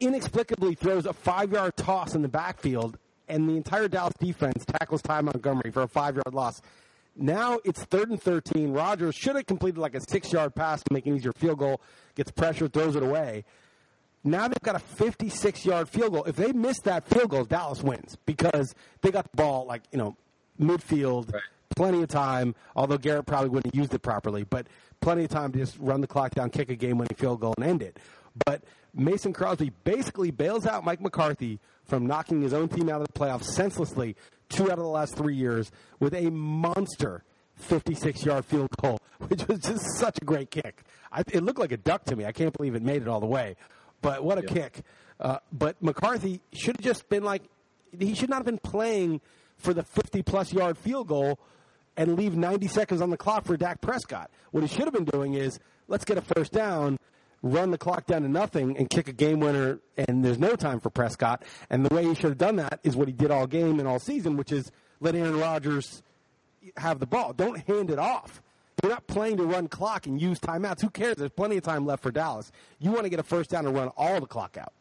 inexplicably 0.00 0.74
throws 0.74 1.06
a 1.06 1.12
five-yard 1.12 1.76
toss 1.76 2.14
in 2.14 2.22
the 2.22 2.28
backfield, 2.28 2.98
and 3.28 3.48
the 3.48 3.54
entire 3.54 3.86
Dallas 3.86 4.14
defense 4.18 4.64
tackles 4.64 5.02
Ty 5.02 5.22
Montgomery 5.22 5.70
for 5.70 5.82
a 5.82 5.88
five-yard 5.88 6.34
loss. 6.34 6.60
Now 7.20 7.58
it's 7.64 7.84
third 7.84 8.10
and 8.10 8.20
13. 8.20 8.72
Rodgers 8.72 9.14
should 9.14 9.36
have 9.36 9.44
completed 9.46 9.78
like 9.78 9.94
a 9.94 10.00
six 10.00 10.32
yard 10.32 10.54
pass 10.54 10.82
to 10.82 10.92
make 10.92 11.06
an 11.06 11.14
easier 11.14 11.32
field 11.32 11.58
goal, 11.58 11.82
gets 12.14 12.30
pressure, 12.30 12.66
throws 12.66 12.96
it 12.96 13.02
away. 13.02 13.44
Now 14.24 14.48
they've 14.48 14.58
got 14.62 14.74
a 14.74 14.78
56 14.78 15.66
yard 15.66 15.88
field 15.90 16.14
goal. 16.14 16.24
If 16.24 16.36
they 16.36 16.52
miss 16.52 16.80
that 16.80 17.06
field 17.06 17.28
goal, 17.30 17.44
Dallas 17.44 17.82
wins 17.82 18.16
because 18.24 18.74
they 19.02 19.10
got 19.10 19.30
the 19.30 19.36
ball 19.36 19.66
like, 19.66 19.82
you 19.92 19.98
know, 19.98 20.16
midfield, 20.58 21.32
right. 21.32 21.42
plenty 21.76 22.02
of 22.02 22.08
time, 22.08 22.54
although 22.74 22.98
Garrett 22.98 23.26
probably 23.26 23.50
wouldn't 23.50 23.74
have 23.74 23.78
used 23.78 23.92
it 23.92 24.00
properly, 24.00 24.44
but 24.44 24.66
plenty 25.00 25.24
of 25.24 25.30
time 25.30 25.52
to 25.52 25.58
just 25.58 25.78
run 25.78 26.00
the 26.00 26.06
clock 26.06 26.34
down, 26.34 26.48
kick 26.48 26.70
a 26.70 26.76
game 26.76 26.96
winning 26.96 27.16
field 27.16 27.40
goal, 27.40 27.54
and 27.58 27.66
end 27.66 27.82
it. 27.82 27.98
But 28.46 28.62
Mason 28.94 29.32
Crosby 29.32 29.70
basically 29.84 30.30
bails 30.30 30.66
out 30.66 30.84
Mike 30.84 31.00
McCarthy 31.00 31.58
from 31.84 32.06
knocking 32.06 32.42
his 32.42 32.52
own 32.52 32.68
team 32.68 32.88
out 32.88 33.00
of 33.00 33.06
the 33.08 33.12
playoffs 33.12 33.44
senselessly 33.44 34.16
two 34.48 34.64
out 34.64 34.78
of 34.78 34.78
the 34.78 34.84
last 34.84 35.16
three 35.16 35.36
years 35.36 35.70
with 35.98 36.14
a 36.14 36.30
monster 36.30 37.24
56 37.56 38.24
yard 38.24 38.44
field 38.44 38.70
goal, 38.80 38.98
which 39.28 39.46
was 39.48 39.60
just 39.60 39.84
such 39.98 40.18
a 40.20 40.24
great 40.24 40.50
kick. 40.50 40.82
I, 41.12 41.22
it 41.32 41.42
looked 41.42 41.58
like 41.58 41.72
a 41.72 41.76
duck 41.76 42.04
to 42.06 42.16
me. 42.16 42.24
I 42.24 42.32
can't 42.32 42.56
believe 42.56 42.74
it 42.74 42.82
made 42.82 43.02
it 43.02 43.08
all 43.08 43.20
the 43.20 43.26
way. 43.26 43.56
But 44.02 44.24
what 44.24 44.38
a 44.38 44.42
yeah. 44.42 44.52
kick. 44.52 44.80
Uh, 45.18 45.38
but 45.52 45.80
McCarthy 45.82 46.40
should 46.52 46.76
have 46.76 46.84
just 46.84 47.08
been 47.08 47.22
like, 47.22 47.42
he 47.98 48.14
should 48.14 48.30
not 48.30 48.36
have 48.36 48.46
been 48.46 48.58
playing 48.58 49.20
for 49.58 49.74
the 49.74 49.82
50 49.82 50.22
plus 50.22 50.52
yard 50.52 50.78
field 50.78 51.08
goal 51.08 51.38
and 51.96 52.16
leave 52.16 52.34
90 52.34 52.68
seconds 52.68 53.02
on 53.02 53.10
the 53.10 53.16
clock 53.16 53.44
for 53.44 53.56
Dak 53.56 53.80
Prescott. 53.80 54.30
What 54.52 54.62
he 54.62 54.68
should 54.68 54.84
have 54.84 54.94
been 54.94 55.04
doing 55.04 55.34
is, 55.34 55.58
let's 55.88 56.04
get 56.04 56.16
a 56.16 56.22
first 56.22 56.52
down 56.52 56.98
run 57.42 57.70
the 57.70 57.78
clock 57.78 58.06
down 58.06 58.22
to 58.22 58.28
nothing 58.28 58.76
and 58.76 58.88
kick 58.88 59.08
a 59.08 59.12
game 59.12 59.40
winner, 59.40 59.80
and 59.96 60.24
there's 60.24 60.38
no 60.38 60.56
time 60.56 60.80
for 60.80 60.90
Prescott. 60.90 61.42
And 61.68 61.84
the 61.84 61.94
way 61.94 62.04
he 62.04 62.14
should 62.14 62.24
have 62.30 62.38
done 62.38 62.56
that 62.56 62.80
is 62.82 62.96
what 62.96 63.08
he 63.08 63.12
did 63.12 63.30
all 63.30 63.46
game 63.46 63.78
and 63.78 63.88
all 63.88 63.98
season, 63.98 64.36
which 64.36 64.52
is 64.52 64.70
let 65.00 65.14
Aaron 65.14 65.38
Rodgers 65.38 66.02
have 66.76 66.98
the 67.00 67.06
ball. 67.06 67.32
Don't 67.32 67.58
hand 67.66 67.90
it 67.90 67.98
off. 67.98 68.42
You're 68.82 68.92
not 68.92 69.06
playing 69.06 69.36
to 69.38 69.44
run 69.44 69.68
clock 69.68 70.06
and 70.06 70.20
use 70.20 70.38
timeouts. 70.38 70.80
Who 70.80 70.90
cares? 70.90 71.16
There's 71.16 71.30
plenty 71.30 71.56
of 71.56 71.62
time 71.62 71.84
left 71.84 72.02
for 72.02 72.10
Dallas. 72.10 72.50
You 72.78 72.90
want 72.92 73.04
to 73.04 73.10
get 73.10 73.20
a 73.20 73.22
first 73.22 73.50
down 73.50 73.66
and 73.66 73.74
run 73.74 73.90
all 73.96 74.20
the 74.20 74.26
clock 74.26 74.56
out. 74.58 74.72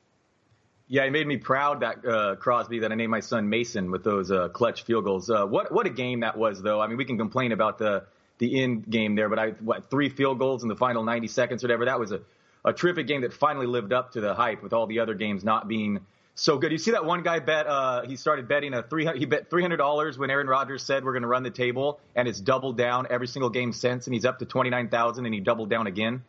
Yeah, 0.88 1.04
it 1.04 1.12
made 1.12 1.28
me 1.28 1.38
proud 1.38 1.82
that 1.82 2.06
uh, 2.06 2.36
Crosby 2.38 2.80
that 2.80 2.92
I 2.92 2.96
named 2.96 3.12
my 3.12 3.20
son 3.20 3.50
Mason 3.50 3.92
with 3.92 4.04
those 4.04 4.32
uh, 4.32 4.50
clutch 4.50 4.84
field 4.84 5.04
goals. 5.04 5.30
Uh, 5.30 5.46
what 5.46 5.72
what 5.72 5.86
a 5.86 5.92
game 5.92 6.22
that 6.22 6.36
was, 6.36 6.62
though. 6.64 6.82
I 6.82 6.88
mean, 6.88 6.98
we 6.98 7.06
can 7.06 7.18
complain 7.18 7.52
about 7.52 7.78
the 7.78 8.06
the 8.40 8.64
end 8.64 8.90
game 8.90 9.16
there, 9.16 9.30
but 9.30 9.38
I 9.38 9.50
what 9.60 9.92
three 9.92 10.10
field 10.10 10.40
goals 10.40 10.64
in 10.64 10.70
the 10.70 10.76
final 10.76 11.04
90 11.04 11.28
seconds 11.28 11.64
or 11.64 11.68
whatever. 11.68 11.86
That 11.86 12.00
was 12.00 12.12
a 12.12 12.22
a 12.66 12.74
terrific 12.74 13.08
game 13.08 13.22
that 13.22 13.34
finally 13.34 13.68
lived 13.68 13.94
up 13.94 14.14
to 14.14 14.22
the 14.22 14.34
hype 14.34 14.62
with 14.62 14.74
all 14.74 14.88
the 14.88 15.00
other 15.00 15.14
games 15.14 15.44
not 15.44 15.68
being 15.68 16.00
so 16.36 16.58
good. 16.58 16.72
You 16.72 16.78
see 16.78 16.92
that 16.92 17.06
one 17.06 17.22
guy 17.24 17.40
bet 17.40 17.68
uh, 17.68 18.04
he 18.06 18.16
started 18.16 18.48
betting 18.48 18.74
a 18.74 18.84
three 18.84 19.08
he 19.18 19.26
bet 19.26 19.50
three 19.50 19.62
hundred 19.62 19.78
dollars 19.78 20.18
when 20.18 20.30
Aaron 20.30 20.48
Rodgers 20.48 20.84
said 20.84 21.04
we're 21.04 21.14
going 21.14 21.24
to 21.24 21.28
run 21.28 21.44
the 21.44 21.52
table, 21.52 22.00
and 22.16 22.28
it's 22.28 22.40
doubled 22.40 22.78
down 22.78 23.08
every 23.10 23.28
single 23.28 23.50
game 23.50 23.74
since, 23.74 24.08
and 24.08 24.14
he's 24.14 24.26
up 24.26 24.40
to 24.40 24.46
twenty 24.46 24.70
nine 24.70 24.90
thousand, 24.90 25.26
and 25.26 25.34
he 25.34 25.42
doubled 25.42 25.70
down 25.70 25.88
again. 25.88 26.24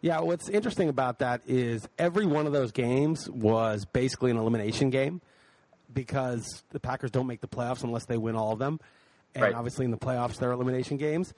Yeah, 0.00 0.20
what's 0.20 0.50
interesting 0.50 0.90
about 0.90 1.20
that 1.20 1.40
is 1.46 1.88
every 1.98 2.26
one 2.26 2.46
of 2.46 2.52
those 2.52 2.72
games 2.72 3.28
was 3.30 3.86
basically 3.86 4.30
an 4.30 4.36
elimination 4.36 4.90
game 4.90 5.22
because 5.94 6.62
the 6.72 6.80
Packers 6.80 7.10
don't 7.10 7.26
make 7.26 7.40
the 7.40 7.48
playoffs 7.48 7.84
unless 7.84 8.04
they 8.04 8.18
win 8.18 8.36
all 8.36 8.52
of 8.52 8.58
them, 8.58 8.80
and 9.34 9.44
right. 9.44 9.54
obviously 9.54 9.84
in 9.84 9.90
the 9.90 9.96
playoffs 9.96 10.36
they're 10.36 10.52
elimination 10.52 10.96
games. 10.96 11.32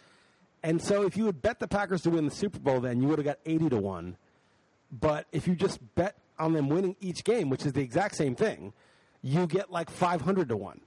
And 0.63 0.83
so 0.83 1.03
if 1.05 1.17
you 1.17 1.27
had 1.27 1.41
bet 1.43 1.61
the 1.61 1.69
Packers 1.69 2.03
to 2.03 2.11
win 2.11 2.25
the 2.25 2.35
Super 2.35 2.59
Bowl, 2.59 2.81
then 2.81 3.01
you 3.01 3.09
would 3.09 3.19
have 3.19 3.27
got 3.27 3.39
80 3.47 3.69
to 3.69 3.77
1. 3.77 4.17
But 4.91 5.27
if 5.33 5.47
you 5.47 5.55
just 5.55 5.81
bet 5.95 6.17
on 6.39 6.53
them 6.53 6.69
winning 6.69 6.97
each 7.01 7.25
game, 7.25 7.51
which 7.51 7.67
is 7.67 7.73
the 7.73 7.83
exact 7.83 8.17
same 8.17 8.35
thing, 8.35 8.73
you 9.23 9.47
get 9.47 9.71
like 9.71 9.91
500 9.91 10.49
to 10.49 10.57
1. 10.57 10.81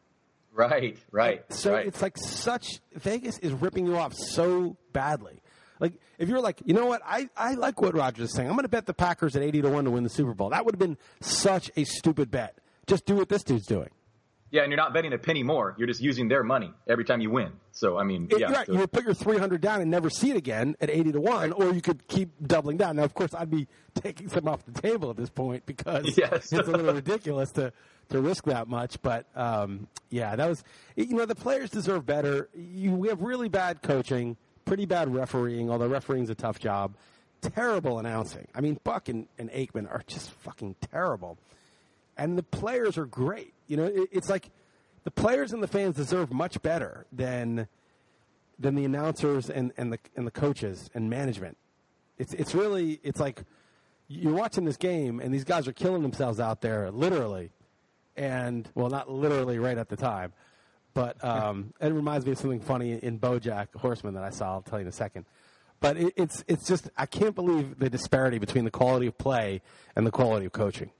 Right, 0.53 0.97
right. 1.11 1.43
So 1.53 1.73
right. 1.73 1.85
it's 1.85 2.01
like 2.01 2.17
such 2.17 2.81
Vegas 2.93 3.37
is 3.39 3.53
ripping 3.53 3.85
you 3.85 3.97
off 3.97 4.13
so 4.13 4.77
badly. 4.93 5.41
Like 5.79 5.93
if 6.17 6.27
you're 6.27 6.41
like, 6.41 6.61
you 6.65 6.73
know 6.73 6.85
what, 6.85 7.01
I, 7.05 7.29
I 7.37 7.53
like 7.53 7.81
what 7.81 7.95
Rodgers 7.95 8.29
is 8.29 8.35
saying. 8.35 8.49
I'm 8.49 8.55
going 8.55 8.63
to 8.63 8.69
bet 8.69 8.85
the 8.85 8.93
Packers 8.93 9.35
at 9.35 9.41
80 9.41 9.61
to 9.63 9.69
1 9.69 9.85
to 9.85 9.91
win 9.91 10.03
the 10.03 10.09
Super 10.09 10.33
Bowl. 10.33 10.49
That 10.49 10.65
would 10.65 10.75
have 10.75 10.79
been 10.79 10.97
such 11.21 11.71
a 11.77 11.85
stupid 11.85 12.29
bet. 12.29 12.57
Just 12.87 13.05
do 13.05 13.15
what 13.15 13.29
this 13.29 13.43
dude's 13.43 13.67
doing. 13.67 13.89
Yeah, 14.51 14.63
and 14.63 14.71
you're 14.71 14.77
not 14.77 14.93
betting 14.93 15.13
a 15.13 15.17
penny 15.17 15.43
more. 15.43 15.75
You're 15.77 15.87
just 15.87 16.01
using 16.01 16.27
their 16.27 16.43
money 16.43 16.73
every 16.87 17.05
time 17.05 17.21
you 17.21 17.29
win. 17.29 17.51
So 17.71 17.97
I 17.97 18.03
mean, 18.03 18.27
It- 18.31 18.39
yeah, 18.39 18.51
right. 18.51 18.65
so- 18.65 18.73
You 18.73 18.79
would 18.79 18.91
put 18.91 19.03
your 19.05 19.13
300 19.13 19.61
down 19.61 19.81
and 19.81 19.91
never 19.91 20.09
see 20.09 20.31
it 20.31 20.37
again 20.37 20.75
at 20.81 20.89
80 20.89 21.11
to 21.13 21.21
1, 21.21 21.51
or 21.51 21.71
you 21.73 21.81
could 21.81 22.07
keep 22.07 22.29
doubling 22.45 22.77
down. 22.77 22.95
Now, 22.95 23.03
of 23.03 23.13
course, 23.13 23.33
I'd 23.33 23.49
be 23.51 23.67
taking 23.95 24.27
some 24.29 24.47
off 24.47 24.65
the 24.65 24.81
table 24.81 25.09
at 25.11 25.17
this 25.17 25.29
point 25.29 25.65
because 25.65 26.05
Yes. 26.17 26.51
it's 26.51 26.67
a 26.67 26.71
little 26.71 26.93
ridiculous 26.93 27.51
to, 27.51 27.71
to 28.09 28.19
risk 28.21 28.45
that 28.45 28.67
much. 28.67 29.01
But 29.01 29.27
um, 29.35 29.87
yeah, 30.09 30.35
that 30.35 30.49
was, 30.49 30.63
you 30.95 31.15
know, 31.15 31.25
the 31.25 31.35
players 31.35 31.69
deserve 31.69 32.05
better. 32.05 32.49
You, 32.55 32.93
we 32.93 33.09
have 33.09 33.21
really 33.21 33.49
bad 33.49 33.81
coaching, 33.83 34.35
pretty 34.65 34.85
bad 34.85 35.13
refereeing, 35.13 35.69
although 35.69 35.89
refereeing's 35.89 36.29
a 36.31 36.35
tough 36.35 36.59
job. 36.59 36.95
Terrible 37.41 37.99
announcing. 37.99 38.47
I 38.53 38.59
mean, 38.61 38.79
Buck 38.83 39.07
and, 39.07 39.27
and 39.37 39.49
Aikman 39.51 39.89
are 39.89 40.03
just 40.07 40.29
fucking 40.31 40.75
terrible. 40.91 41.37
And 42.19 42.37
the 42.37 42.43
players 42.43 42.97
are 42.97 43.05
great. 43.05 43.53
You 43.67 43.77
know, 43.77 43.85
it, 43.85 44.09
it's 44.11 44.29
like 44.29 44.51
the 45.05 45.11
players 45.11 45.53
and 45.53 45.63
the 45.63 45.67
fans 45.67 45.95
deserve 45.95 46.33
much 46.33 46.61
better 46.61 47.05
than 47.13 47.67
than 48.59 48.75
the 48.75 48.83
announcers 48.83 49.49
and, 49.49 49.71
and 49.77 49.93
the 49.93 49.99
and 50.17 50.27
the 50.27 50.31
coaches 50.31 50.89
and 50.93 51.09
management. 51.09 51.57
It's 52.17 52.33
it's 52.33 52.53
really 52.53 52.99
it's 53.03 53.21
like 53.21 53.43
you're 54.09 54.33
watching 54.33 54.65
this 54.65 54.75
game 54.75 55.21
and 55.21 55.33
these 55.33 55.45
guys 55.45 55.65
are 55.67 55.71
killing 55.71 56.01
themselves 56.01 56.41
out 56.41 56.59
there 56.59 56.91
literally, 56.91 57.51
and 58.17 58.69
well 58.75 58.89
not 58.89 59.09
literally 59.09 59.57
right 59.57 59.77
at 59.77 59.87
the 59.87 59.95
time, 59.95 60.33
but 60.93 61.23
um, 61.23 61.73
it 61.79 61.93
reminds 61.93 62.25
me 62.25 62.33
of 62.33 62.37
something 62.37 62.59
funny 62.59 62.99
in 63.01 63.17
BoJack 63.17 63.67
Horseman 63.77 64.15
that 64.15 64.23
I 64.25 64.29
saw. 64.29 64.55
I'll 64.55 64.61
tell 64.61 64.79
you 64.79 64.83
in 64.83 64.89
a 64.89 64.91
second. 64.91 65.25
But 65.79 65.95
it, 65.95 66.13
it's 66.17 66.43
it's 66.49 66.67
just 66.67 66.89
I 66.97 67.05
can't 67.05 67.33
believe 67.33 67.79
the 67.79 67.89
disparity 67.89 68.39
between 68.39 68.65
the 68.65 68.71
quality 68.71 69.07
of 69.07 69.17
play 69.17 69.61
and 69.95 70.05
the 70.05 70.11
quality 70.11 70.45
of 70.45 70.51
coaching. 70.51 70.91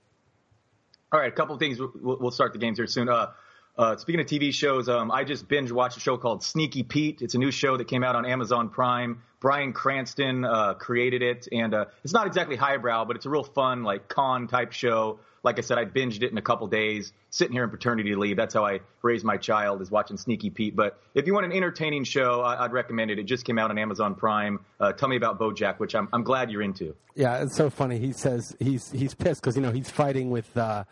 All 1.12 1.18
right, 1.18 1.32
a 1.32 1.34
couple 1.34 1.54
of 1.54 1.58
things. 1.58 1.78
We'll, 1.78 2.18
we'll 2.20 2.30
start 2.30 2.52
the 2.52 2.58
games 2.58 2.78
here 2.78 2.86
soon. 2.86 3.08
Uh, 3.08 3.32
uh, 3.78 3.96
speaking 3.96 4.20
of 4.20 4.26
TV 4.26 4.52
shows, 4.52 4.88
um, 4.88 5.10
I 5.10 5.24
just 5.24 5.48
binge 5.48 5.70
watched 5.72 5.96
a 5.96 6.00
show 6.00 6.16
called 6.16 6.42
Sneaky 6.42 6.82
Pete. 6.82 7.22
It's 7.22 7.34
a 7.34 7.38
new 7.38 7.50
show 7.50 7.76
that 7.76 7.88
came 7.88 8.04
out 8.04 8.16
on 8.16 8.26
Amazon 8.26 8.68
Prime. 8.68 9.22
Bryan 9.40 9.72
Cranston 9.72 10.44
uh, 10.44 10.74
created 10.74 11.22
it, 11.22 11.48
and 11.50 11.72
uh, 11.72 11.86
it's 12.04 12.12
not 12.12 12.26
exactly 12.26 12.56
highbrow, 12.56 13.06
but 13.06 13.16
it's 13.16 13.24
a 13.24 13.30
real 13.30 13.42
fun, 13.44 13.84
like 13.84 14.08
con 14.08 14.48
type 14.48 14.72
show. 14.72 15.18
Like 15.42 15.56
I 15.56 15.62
said, 15.62 15.78
I 15.78 15.86
binged 15.86 16.22
it 16.22 16.30
in 16.30 16.36
a 16.36 16.42
couple 16.42 16.66
days, 16.66 17.14
sitting 17.30 17.54
here 17.54 17.64
in 17.64 17.70
paternity 17.70 18.14
leave. 18.14 18.36
That's 18.36 18.52
how 18.52 18.66
I 18.66 18.80
raised 19.00 19.24
my 19.24 19.38
child, 19.38 19.80
is 19.80 19.90
watching 19.90 20.18
Sneaky 20.18 20.50
Pete. 20.50 20.76
But 20.76 21.00
if 21.14 21.26
you 21.26 21.32
want 21.32 21.46
an 21.46 21.52
entertaining 21.52 22.04
show, 22.04 22.42
I- 22.42 22.62
I'd 22.62 22.72
recommend 22.72 23.10
it. 23.10 23.18
It 23.18 23.22
just 23.22 23.46
came 23.46 23.58
out 23.58 23.70
on 23.70 23.78
Amazon 23.78 24.14
Prime. 24.14 24.60
Uh, 24.78 24.92
tell 24.92 25.08
me 25.08 25.16
about 25.16 25.38
BoJack, 25.40 25.78
which 25.78 25.94
I'm, 25.94 26.10
I'm 26.12 26.22
glad 26.24 26.50
you're 26.50 26.60
into. 26.60 26.94
Yeah, 27.14 27.42
it's 27.42 27.56
so 27.56 27.70
funny. 27.70 27.98
He 27.98 28.12
says 28.12 28.54
he's 28.58 28.90
he's 28.90 29.14
pissed 29.14 29.40
because 29.40 29.56
you 29.56 29.62
know 29.62 29.72
he's 29.72 29.88
fighting 29.88 30.30
with 30.30 30.54
uh, 30.58 30.84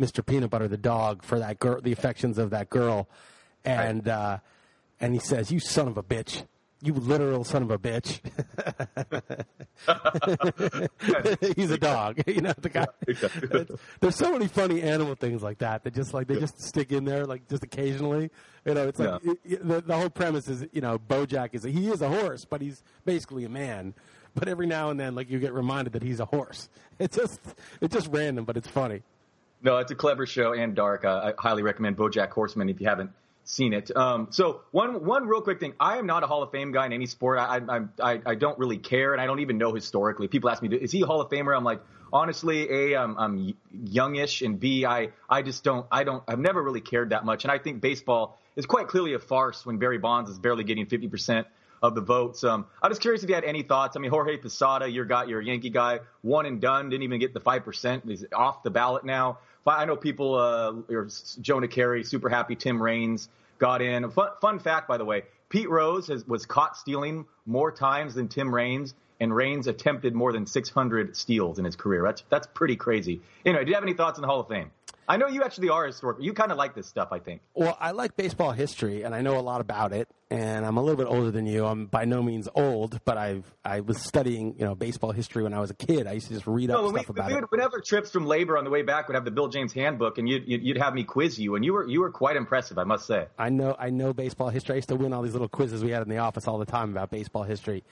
Mr. 0.00 0.24
Peanut 0.24 0.48
Butter 0.50 0.66
the 0.68 0.76
dog 0.78 1.22
for 1.22 1.38
that 1.38 1.60
girl, 1.60 1.80
the 1.80 1.92
affections 1.92 2.38
of 2.38 2.50
that 2.50 2.70
girl, 2.70 3.06
and 3.64 4.08
uh, 4.08 4.38
and 5.00 5.12
he 5.14 5.20
says, 5.20 5.52
"You 5.52 5.60
son 5.60 5.86
of 5.88 5.98
a 5.98 6.02
bitch." 6.02 6.44
You 6.82 6.94
literal 6.94 7.44
son 7.44 7.62
of 7.62 7.70
a 7.70 7.78
bitch. 7.78 8.20
He's 11.56 11.70
a 11.70 11.76
dog, 11.78 12.22
you 12.26 12.40
know. 12.40 12.54
The 12.58 12.68
guy. 12.70 12.86
There's 14.00 14.16
so 14.16 14.32
many 14.32 14.46
funny 14.48 14.80
animal 14.82 15.14
things 15.14 15.42
like 15.42 15.58
that 15.58 15.84
that 15.84 15.94
just 15.94 16.14
like 16.14 16.26
they 16.26 16.38
just 16.40 16.60
stick 16.62 16.90
in 16.92 17.04
there, 17.04 17.26
like 17.26 17.46
just 17.48 17.62
occasionally. 17.64 18.30
You 18.64 18.74
know, 18.74 18.88
it's 18.88 18.98
like 18.98 19.22
Yeah. 19.22 19.32
it- 19.32 19.38
it- 19.44 19.68
the, 19.68 19.80
the 19.82 19.96
whole 19.96 20.08
premise 20.10 20.48
is, 20.48 20.66
you 20.72 20.80
know, 20.80 20.98
BoJack 20.98 21.50
is 21.52 21.64
a, 21.64 21.68
he 21.70 21.88
is 21.88 22.00
a 22.02 22.08
horse, 22.08 22.44
but 22.48 22.60
he's 22.62 22.82
basically 23.04 23.44
a 23.44 23.48
man. 23.50 23.94
But 24.34 24.48
every 24.48 24.66
now 24.66 24.90
and 24.90 24.98
then, 24.98 25.14
like 25.14 25.28
you 25.28 25.38
get 25.38 25.52
reminded 25.52 25.92
that 25.94 26.02
he's 26.02 26.20
a 26.20 26.24
horse. 26.26 26.68
It's 26.98 27.16
just 27.16 27.40
it's 27.80 27.92
just 27.94 28.08
random, 28.10 28.44
but 28.44 28.56
it's 28.56 28.68
funny. 28.68 29.02
No, 29.62 29.78
it's 29.78 29.90
a 29.90 29.94
clever 29.94 30.26
show 30.26 30.52
and 30.52 30.74
dark. 30.74 31.04
Uh, 31.04 31.32
I 31.38 31.40
highly 31.40 31.62
recommend 31.62 31.96
BoJack 31.96 32.30
Horseman 32.30 32.68
if 32.68 32.80
you 32.80 32.88
haven't 32.88 33.10
seen 33.44 33.72
it. 33.72 33.94
Um, 33.94 34.28
so 34.30 34.62
one 34.70 35.04
one 35.04 35.26
real 35.26 35.42
quick 35.42 35.60
thing: 35.60 35.74
I 35.78 35.98
am 35.98 36.06
not 36.06 36.22
a 36.22 36.26
Hall 36.26 36.42
of 36.42 36.50
Fame 36.50 36.72
guy 36.72 36.86
in 36.86 36.92
any 36.92 37.06
sport. 37.06 37.38
I 37.38 37.60
I, 37.68 37.80
I 38.02 38.20
I 38.24 38.34
don't 38.34 38.58
really 38.58 38.78
care, 38.78 39.12
and 39.12 39.20
I 39.20 39.26
don't 39.26 39.40
even 39.40 39.58
know 39.58 39.74
historically. 39.74 40.28
People 40.28 40.50
ask 40.50 40.62
me, 40.62 40.74
"Is 40.74 40.92
he 40.92 41.02
a 41.02 41.06
Hall 41.06 41.20
of 41.20 41.30
Famer?" 41.30 41.54
I'm 41.54 41.64
like, 41.64 41.82
honestly, 42.12 42.70
a 42.70 42.96
I'm, 42.96 43.18
I'm 43.18 43.54
youngish, 43.72 44.42
and 44.42 44.58
b 44.58 44.86
I 44.86 45.10
I 45.28 45.42
just 45.42 45.62
don't 45.64 45.86
I 45.90 46.04
don't 46.04 46.22
I've 46.26 46.38
never 46.38 46.62
really 46.62 46.80
cared 46.80 47.10
that 47.10 47.24
much, 47.24 47.44
and 47.44 47.52
I 47.52 47.58
think 47.58 47.80
baseball 47.80 48.38
is 48.56 48.66
quite 48.66 48.88
clearly 48.88 49.14
a 49.14 49.18
farce 49.18 49.66
when 49.66 49.78
Barry 49.78 49.98
Bonds 49.98 50.30
is 50.30 50.38
barely 50.38 50.64
getting 50.64 50.86
50 50.86 51.08
percent 51.08 51.46
of 51.82 51.94
the 51.94 52.00
votes. 52.00 52.44
Um, 52.44 52.66
I'm 52.82 52.90
just 52.90 53.00
curious 53.00 53.22
if 53.22 53.28
you 53.28 53.34
had 53.34 53.44
any 53.44 53.62
thoughts. 53.62 53.96
I 53.96 54.00
mean, 54.00 54.10
Jorge 54.10 54.36
Posada, 54.36 54.88
your 54.88 55.04
guy, 55.04 55.24
your 55.24 55.40
Yankee 55.40 55.70
guy, 55.70 56.00
one 56.22 56.46
and 56.46 56.60
done, 56.60 56.90
didn't 56.90 57.02
even 57.04 57.20
get 57.20 57.34
the 57.34 57.40
five 57.40 57.64
percent. 57.64 58.04
He's 58.06 58.24
off 58.34 58.62
the 58.62 58.70
ballot 58.70 59.04
now. 59.04 59.38
I 59.66 59.84
know 59.84 59.96
people. 59.96 60.34
Uh, 60.34 61.04
Jonah 61.40 61.68
Keri, 61.68 62.04
super 62.04 62.28
happy. 62.28 62.56
Tim 62.56 62.82
Raines 62.82 63.28
got 63.58 63.82
in. 63.82 64.10
Fun, 64.10 64.30
fun 64.40 64.58
fact, 64.58 64.88
by 64.88 64.96
the 64.96 65.04
way, 65.04 65.22
Pete 65.48 65.68
Rose 65.68 66.08
has, 66.08 66.26
was 66.26 66.46
caught 66.46 66.76
stealing 66.76 67.26
more 67.46 67.70
times 67.70 68.14
than 68.14 68.28
Tim 68.28 68.52
Raines, 68.54 68.94
and 69.20 69.34
Raines 69.34 69.66
attempted 69.66 70.14
more 70.14 70.32
than 70.32 70.46
600 70.46 71.16
steals 71.16 71.58
in 71.58 71.64
his 71.64 71.76
career. 71.76 72.02
That's 72.02 72.24
that's 72.30 72.46
pretty 72.48 72.76
crazy. 72.76 73.20
Anyway, 73.44 73.64
do 73.64 73.70
you 73.70 73.74
have 73.74 73.84
any 73.84 73.94
thoughts 73.94 74.18
on 74.18 74.22
the 74.22 74.28
Hall 74.28 74.40
of 74.40 74.48
Fame? 74.48 74.70
I 75.10 75.16
know 75.16 75.26
you 75.26 75.42
actually 75.42 75.70
are 75.70 75.84
a 75.84 75.88
historical. 75.88 76.24
You 76.24 76.32
kind 76.32 76.52
of 76.52 76.56
like 76.58 76.76
this 76.76 76.86
stuff, 76.86 77.08
I 77.10 77.18
think. 77.18 77.40
Well, 77.54 77.76
I 77.80 77.90
like 77.90 78.16
baseball 78.16 78.52
history, 78.52 79.02
and 79.02 79.12
I 79.12 79.22
know 79.22 79.38
a 79.38 79.42
lot 79.42 79.60
about 79.60 79.92
it. 79.92 80.06
And 80.30 80.64
I'm 80.64 80.76
a 80.76 80.80
little 80.82 80.96
bit 80.96 81.08
older 81.08 81.32
than 81.32 81.46
you. 81.46 81.66
I'm 81.66 81.86
by 81.86 82.04
no 82.04 82.22
means 82.22 82.48
old, 82.54 83.00
but 83.04 83.18
I've 83.18 83.44
I 83.64 83.80
was 83.80 83.98
studying 83.98 84.54
you 84.56 84.64
know 84.64 84.76
baseball 84.76 85.10
history 85.10 85.42
when 85.42 85.52
I 85.52 85.58
was 85.58 85.70
a 85.70 85.74
kid. 85.74 86.06
I 86.06 86.12
used 86.12 86.28
to 86.28 86.34
just 86.34 86.46
read 86.46 86.70
up 86.70 86.80
No, 86.80 86.90
we, 86.90 87.00
stuff 87.00 87.08
about 87.08 87.26
we 87.26 87.32
it. 87.32 87.40
would, 87.40 87.50
we'd 87.50 87.60
have 87.60 87.72
our 87.74 87.80
trips 87.80 88.12
from 88.12 88.24
labor 88.26 88.56
on 88.56 88.62
the 88.62 88.70
way 88.70 88.82
back. 88.82 89.08
Would 89.08 89.16
have 89.16 89.24
the 89.24 89.32
Bill 89.32 89.48
James 89.48 89.72
Handbook, 89.72 90.18
and 90.18 90.28
you'd, 90.28 90.46
you'd 90.46 90.62
you'd 90.62 90.78
have 90.78 90.94
me 90.94 91.02
quiz 91.02 91.40
you, 91.40 91.56
and 91.56 91.64
you 91.64 91.72
were 91.72 91.88
you 91.88 92.00
were 92.00 92.12
quite 92.12 92.36
impressive, 92.36 92.78
I 92.78 92.84
must 92.84 93.06
say. 93.08 93.26
I 93.36 93.48
know 93.48 93.74
I 93.76 93.90
know 93.90 94.12
baseball 94.12 94.50
history. 94.50 94.74
I 94.74 94.76
used 94.76 94.90
to 94.90 94.94
win 94.96 95.12
all 95.12 95.22
these 95.22 95.32
little 95.32 95.48
quizzes 95.48 95.82
we 95.82 95.90
had 95.90 96.02
in 96.02 96.08
the 96.08 96.18
office 96.18 96.46
all 96.46 96.58
the 96.58 96.66
time 96.66 96.92
about 96.92 97.10
baseball 97.10 97.42
history. 97.42 97.82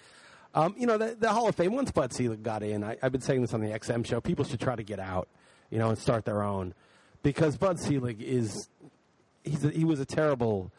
Um, 0.54 0.76
you 0.78 0.86
know, 0.86 0.96
the, 0.96 1.16
the 1.18 1.30
Hall 1.32 1.48
of 1.48 1.56
Fame. 1.56 1.74
Once 1.74 1.90
Bud 1.90 2.12
Selig 2.12 2.44
got 2.44 2.62
in, 2.62 2.84
I, 2.84 2.96
I've 3.02 3.10
been 3.12 3.20
saying 3.20 3.40
this 3.42 3.52
on 3.54 3.60
the 3.60 3.70
XM 3.70 4.06
show. 4.06 4.20
People 4.20 4.44
should 4.44 4.60
try 4.60 4.76
to 4.76 4.84
get 4.84 5.00
out, 5.00 5.26
you 5.70 5.78
know, 5.78 5.88
and 5.88 5.98
start 5.98 6.24
their 6.24 6.42
own, 6.42 6.72
because 7.22 7.56
Bud 7.56 7.78
Selig 7.78 8.22
is 8.22 8.68
he's 9.44 9.64
a, 9.64 9.70
he 9.70 9.84
was 9.84 10.00
a 10.00 10.06
terrible 10.06 10.72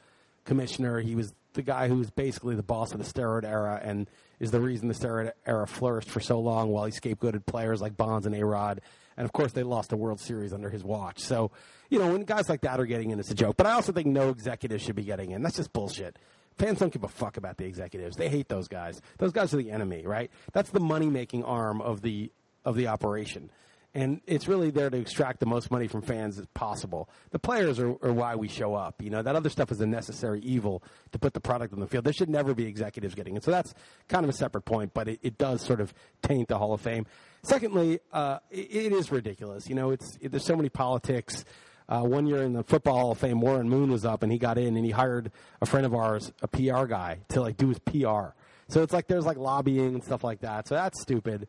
commissioner. 0.45 0.99
He 0.99 1.15
was 1.15 1.33
the 1.53 1.61
guy 1.61 1.87
who 1.87 1.95
was 1.95 2.09
basically 2.09 2.55
the 2.55 2.63
boss 2.63 2.93
of 2.93 2.99
the 2.99 3.05
steroid 3.05 3.43
era, 3.43 3.79
and 3.83 4.07
is 4.39 4.51
the 4.51 4.61
reason 4.61 4.87
the 4.87 4.93
steroid 4.93 5.31
era 5.45 5.67
flourished 5.67 6.09
for 6.09 6.19
so 6.19 6.39
long. 6.39 6.69
While 6.69 6.85
he 6.85 6.91
scapegoated 6.91 7.45
players 7.45 7.81
like 7.81 7.97
Bonds 7.97 8.25
and 8.25 8.35
A 8.35 8.45
Rod, 8.45 8.81
and 9.17 9.25
of 9.25 9.33
course 9.33 9.51
they 9.51 9.63
lost 9.63 9.89
the 9.89 9.97
World 9.97 10.19
Series 10.19 10.53
under 10.53 10.69
his 10.69 10.83
watch. 10.83 11.19
So, 11.19 11.51
you 11.89 11.99
know, 11.99 12.11
when 12.11 12.23
guys 12.23 12.49
like 12.49 12.61
that 12.61 12.79
are 12.79 12.85
getting 12.85 13.11
in, 13.11 13.19
it's 13.19 13.31
a 13.31 13.35
joke. 13.35 13.57
But 13.57 13.67
I 13.67 13.73
also 13.73 13.91
think 13.91 14.07
no 14.07 14.29
executive 14.29 14.81
should 14.81 14.95
be 14.95 15.03
getting 15.03 15.31
in. 15.31 15.41
That's 15.41 15.57
just 15.57 15.73
bullshit. 15.73 16.17
Fans 16.57 16.79
don't 16.79 16.91
give 16.91 17.03
a 17.03 17.09
fuck 17.09 17.37
about 17.37 17.57
the 17.57 17.65
executives. 17.65 18.17
They 18.17 18.27
hate 18.27 18.49
those 18.49 18.67
guys. 18.67 19.01
Those 19.17 19.31
guys 19.31 19.53
are 19.53 19.57
the 19.57 19.71
enemy, 19.71 20.05
right? 20.05 20.29
That's 20.51 20.69
the 20.69 20.81
money 20.81 21.07
making 21.07 21.43
arm 21.45 21.81
of 21.81 22.01
the 22.01 22.31
of 22.65 22.75
the 22.75 22.87
operation. 22.87 23.49
And 23.95 24.21
it's 24.27 24.47
really 24.47 24.69
there 24.69 24.89
to 24.89 24.97
extract 24.97 25.39
the 25.39 25.47
most 25.47 25.71
money 25.71 25.87
from 25.87 26.03
fans 26.03 26.37
as 26.37 26.45
possible. 26.53 27.09
The 27.31 27.39
players 27.39 27.79
are, 27.79 27.89
are 28.03 28.13
why 28.13 28.35
we 28.35 28.47
show 28.47 28.75
up. 28.75 29.01
You 29.01 29.09
know, 29.09 29.23
that 29.23 29.35
other 29.35 29.49
stuff 29.49 29.71
is 29.71 29.81
a 29.81 29.87
necessary 29.87 30.41
evil 30.41 30.83
to 31.11 31.17
put 31.17 31.33
the 31.33 31.39
product 31.39 31.73
on 31.73 31.79
the 31.79 31.87
field. 31.87 32.03
There 32.03 32.13
should 32.13 32.29
never 32.29 32.53
be 32.53 32.65
executives 32.65 33.15
getting 33.15 33.35
it. 33.35 33.43
So 33.43 33.49
that's 33.49 33.73
kind 34.07 34.23
of 34.23 34.29
a 34.29 34.33
separate 34.33 34.61
point, 34.61 34.93
but 34.93 35.07
it, 35.07 35.19
it 35.23 35.37
does 35.39 35.63
sort 35.63 35.81
of 35.81 35.91
taint 36.21 36.49
the 36.49 36.59
Hall 36.59 36.73
of 36.73 36.81
Fame. 36.81 37.07
Secondly, 37.41 37.99
uh, 38.13 38.39
it, 38.51 38.67
it 38.71 38.93
is 38.93 39.11
ridiculous. 39.11 39.67
You 39.67 39.75
know, 39.75 39.89
it's 39.89 40.17
it, 40.21 40.31
there's 40.31 40.45
so 40.45 40.55
many 40.55 40.69
politics. 40.69 41.43
Uh, 41.87 42.01
one 42.01 42.27
year 42.27 42.43
in 42.43 42.53
the 42.53 42.63
Football 42.63 42.99
Hall 42.99 43.11
of 43.11 43.17
Fame, 43.17 43.41
Warren 43.41 43.67
Moon 43.67 43.91
was 43.91 44.05
up 44.05 44.21
and 44.21 44.31
he 44.31 44.37
got 44.37 44.59
in 44.59 44.75
and 44.75 44.85
he 44.85 44.91
hired 44.91 45.31
a 45.59 45.65
friend 45.65 45.87
of 45.87 45.95
ours, 45.95 46.31
a 46.43 46.47
PR 46.47 46.85
guy, 46.85 47.17
to 47.29 47.41
like 47.41 47.57
do 47.57 47.69
his 47.69 47.79
PR. 47.79 48.35
So 48.67 48.83
it's 48.83 48.93
like 48.93 49.07
there's 49.07 49.25
like 49.25 49.37
lobbying 49.37 49.95
and 49.95 50.03
stuff 50.03 50.23
like 50.23 50.41
that. 50.41 50.67
So 50.67 50.75
that's 50.75 51.01
stupid. 51.01 51.47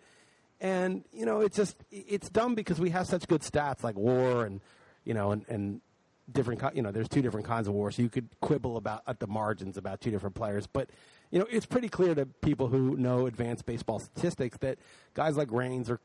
And 0.61 1.05
you 1.13 1.25
know, 1.25 1.41
it's 1.41 1.57
just 1.57 1.77
it's 1.91 2.29
dumb 2.29 2.55
because 2.55 2.79
we 2.79 2.91
have 2.91 3.07
such 3.07 3.27
good 3.27 3.41
stats 3.43 3.83
like 3.83 3.97
WAR 3.97 4.45
and 4.45 4.61
you 5.05 5.15
know 5.15 5.31
and, 5.33 5.45
and 5.49 5.81
different 6.31 6.63
you 6.75 6.83
know 6.83 6.93
there's 6.93 7.09
two 7.09 7.23
different 7.23 7.47
kinds 7.47 7.67
of 7.67 7.75
WAR, 7.75 7.91
so 7.91 8.03
you 8.03 8.09
could 8.11 8.29
quibble 8.41 8.77
about 8.77 9.03
at 9.07 9.21
the 9.21 9.27
margins 9.27 9.77
about 9.77 10.01
two 10.01 10.11
different 10.11 10.35
players, 10.35 10.67
but 10.67 10.91
you 11.31 11.39
know 11.39 11.47
it's 11.51 11.67
pretty 11.67 11.89
clear 11.89 12.15
to 12.15 12.27
people 12.27 12.69
who 12.69 12.97
know 12.97 13.27
advanced 13.27 13.65
baseball 13.67 13.99
statistics 14.01 14.59
that 14.59 14.79
guys 15.15 15.37
like 15.37 15.51
Raines 15.51 15.91
are 15.91 16.01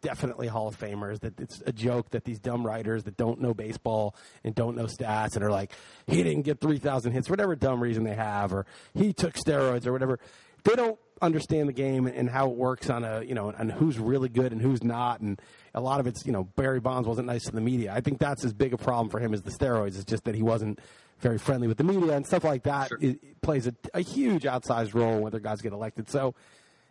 definitely 0.00 0.46
Hall 0.46 0.68
of 0.68 0.78
Famers. 0.78 1.20
That 1.20 1.38
it's 1.40 1.62
a 1.66 1.72
joke 1.72 2.10
that 2.10 2.24
these 2.24 2.38
dumb 2.38 2.66
writers 2.66 3.04
that 3.04 3.16
don't 3.16 3.40
know 3.40 3.54
baseball 3.54 4.14
and 4.44 4.54
don't 4.54 4.76
know 4.76 4.84
stats 4.84 5.34
and 5.34 5.44
are 5.44 5.50
like, 5.50 5.72
he 6.06 6.22
didn't 6.22 6.42
get 6.42 6.60
three 6.60 6.78
thousand 6.78 7.12
hits, 7.12 7.28
whatever 7.28 7.56
dumb 7.56 7.82
reason 7.82 8.04
they 8.04 8.14
have, 8.14 8.52
or 8.52 8.66
he 8.94 9.12
took 9.12 9.34
steroids 9.34 9.86
or 9.86 9.92
whatever. 9.92 10.18
They 10.64 10.74
don't 10.74 10.98
understand 11.20 11.68
the 11.68 11.72
game 11.72 12.06
and 12.06 12.30
how 12.30 12.48
it 12.48 12.56
works 12.56 12.88
on 12.90 13.04
a 13.04 13.22
you 13.22 13.34
know 13.34 13.50
and 13.50 13.72
who's 13.72 13.98
really 13.98 14.28
good 14.28 14.52
and 14.52 14.62
who's 14.62 14.84
not 14.84 15.20
and 15.20 15.40
a 15.74 15.80
lot 15.80 15.98
of 15.98 16.06
it's 16.06 16.24
you 16.24 16.32
know 16.32 16.44
Barry 16.44 16.80
Bonds 16.80 17.08
wasn't 17.08 17.26
nice 17.26 17.44
to 17.44 17.52
the 17.52 17.60
media. 17.60 17.92
I 17.92 18.00
think 18.00 18.18
that's 18.18 18.44
as 18.44 18.52
big 18.52 18.72
a 18.72 18.78
problem 18.78 19.08
for 19.08 19.18
him 19.18 19.34
as 19.34 19.42
the 19.42 19.50
steroids. 19.50 19.96
It's 19.96 20.04
just 20.04 20.24
that 20.24 20.34
he 20.34 20.42
wasn't 20.42 20.78
very 21.20 21.38
friendly 21.38 21.66
with 21.66 21.78
the 21.78 21.84
media 21.84 22.12
and 22.12 22.26
stuff 22.26 22.44
like 22.44 22.62
that. 22.64 22.88
Sure. 22.88 22.98
It, 23.00 23.40
plays 23.40 23.66
a, 23.66 23.74
a 23.94 24.00
huge 24.00 24.44
outsized 24.44 24.94
role 24.94 25.14
in 25.14 25.20
whether 25.22 25.40
guys 25.40 25.60
get 25.60 25.72
elected. 25.72 26.10
So 26.10 26.34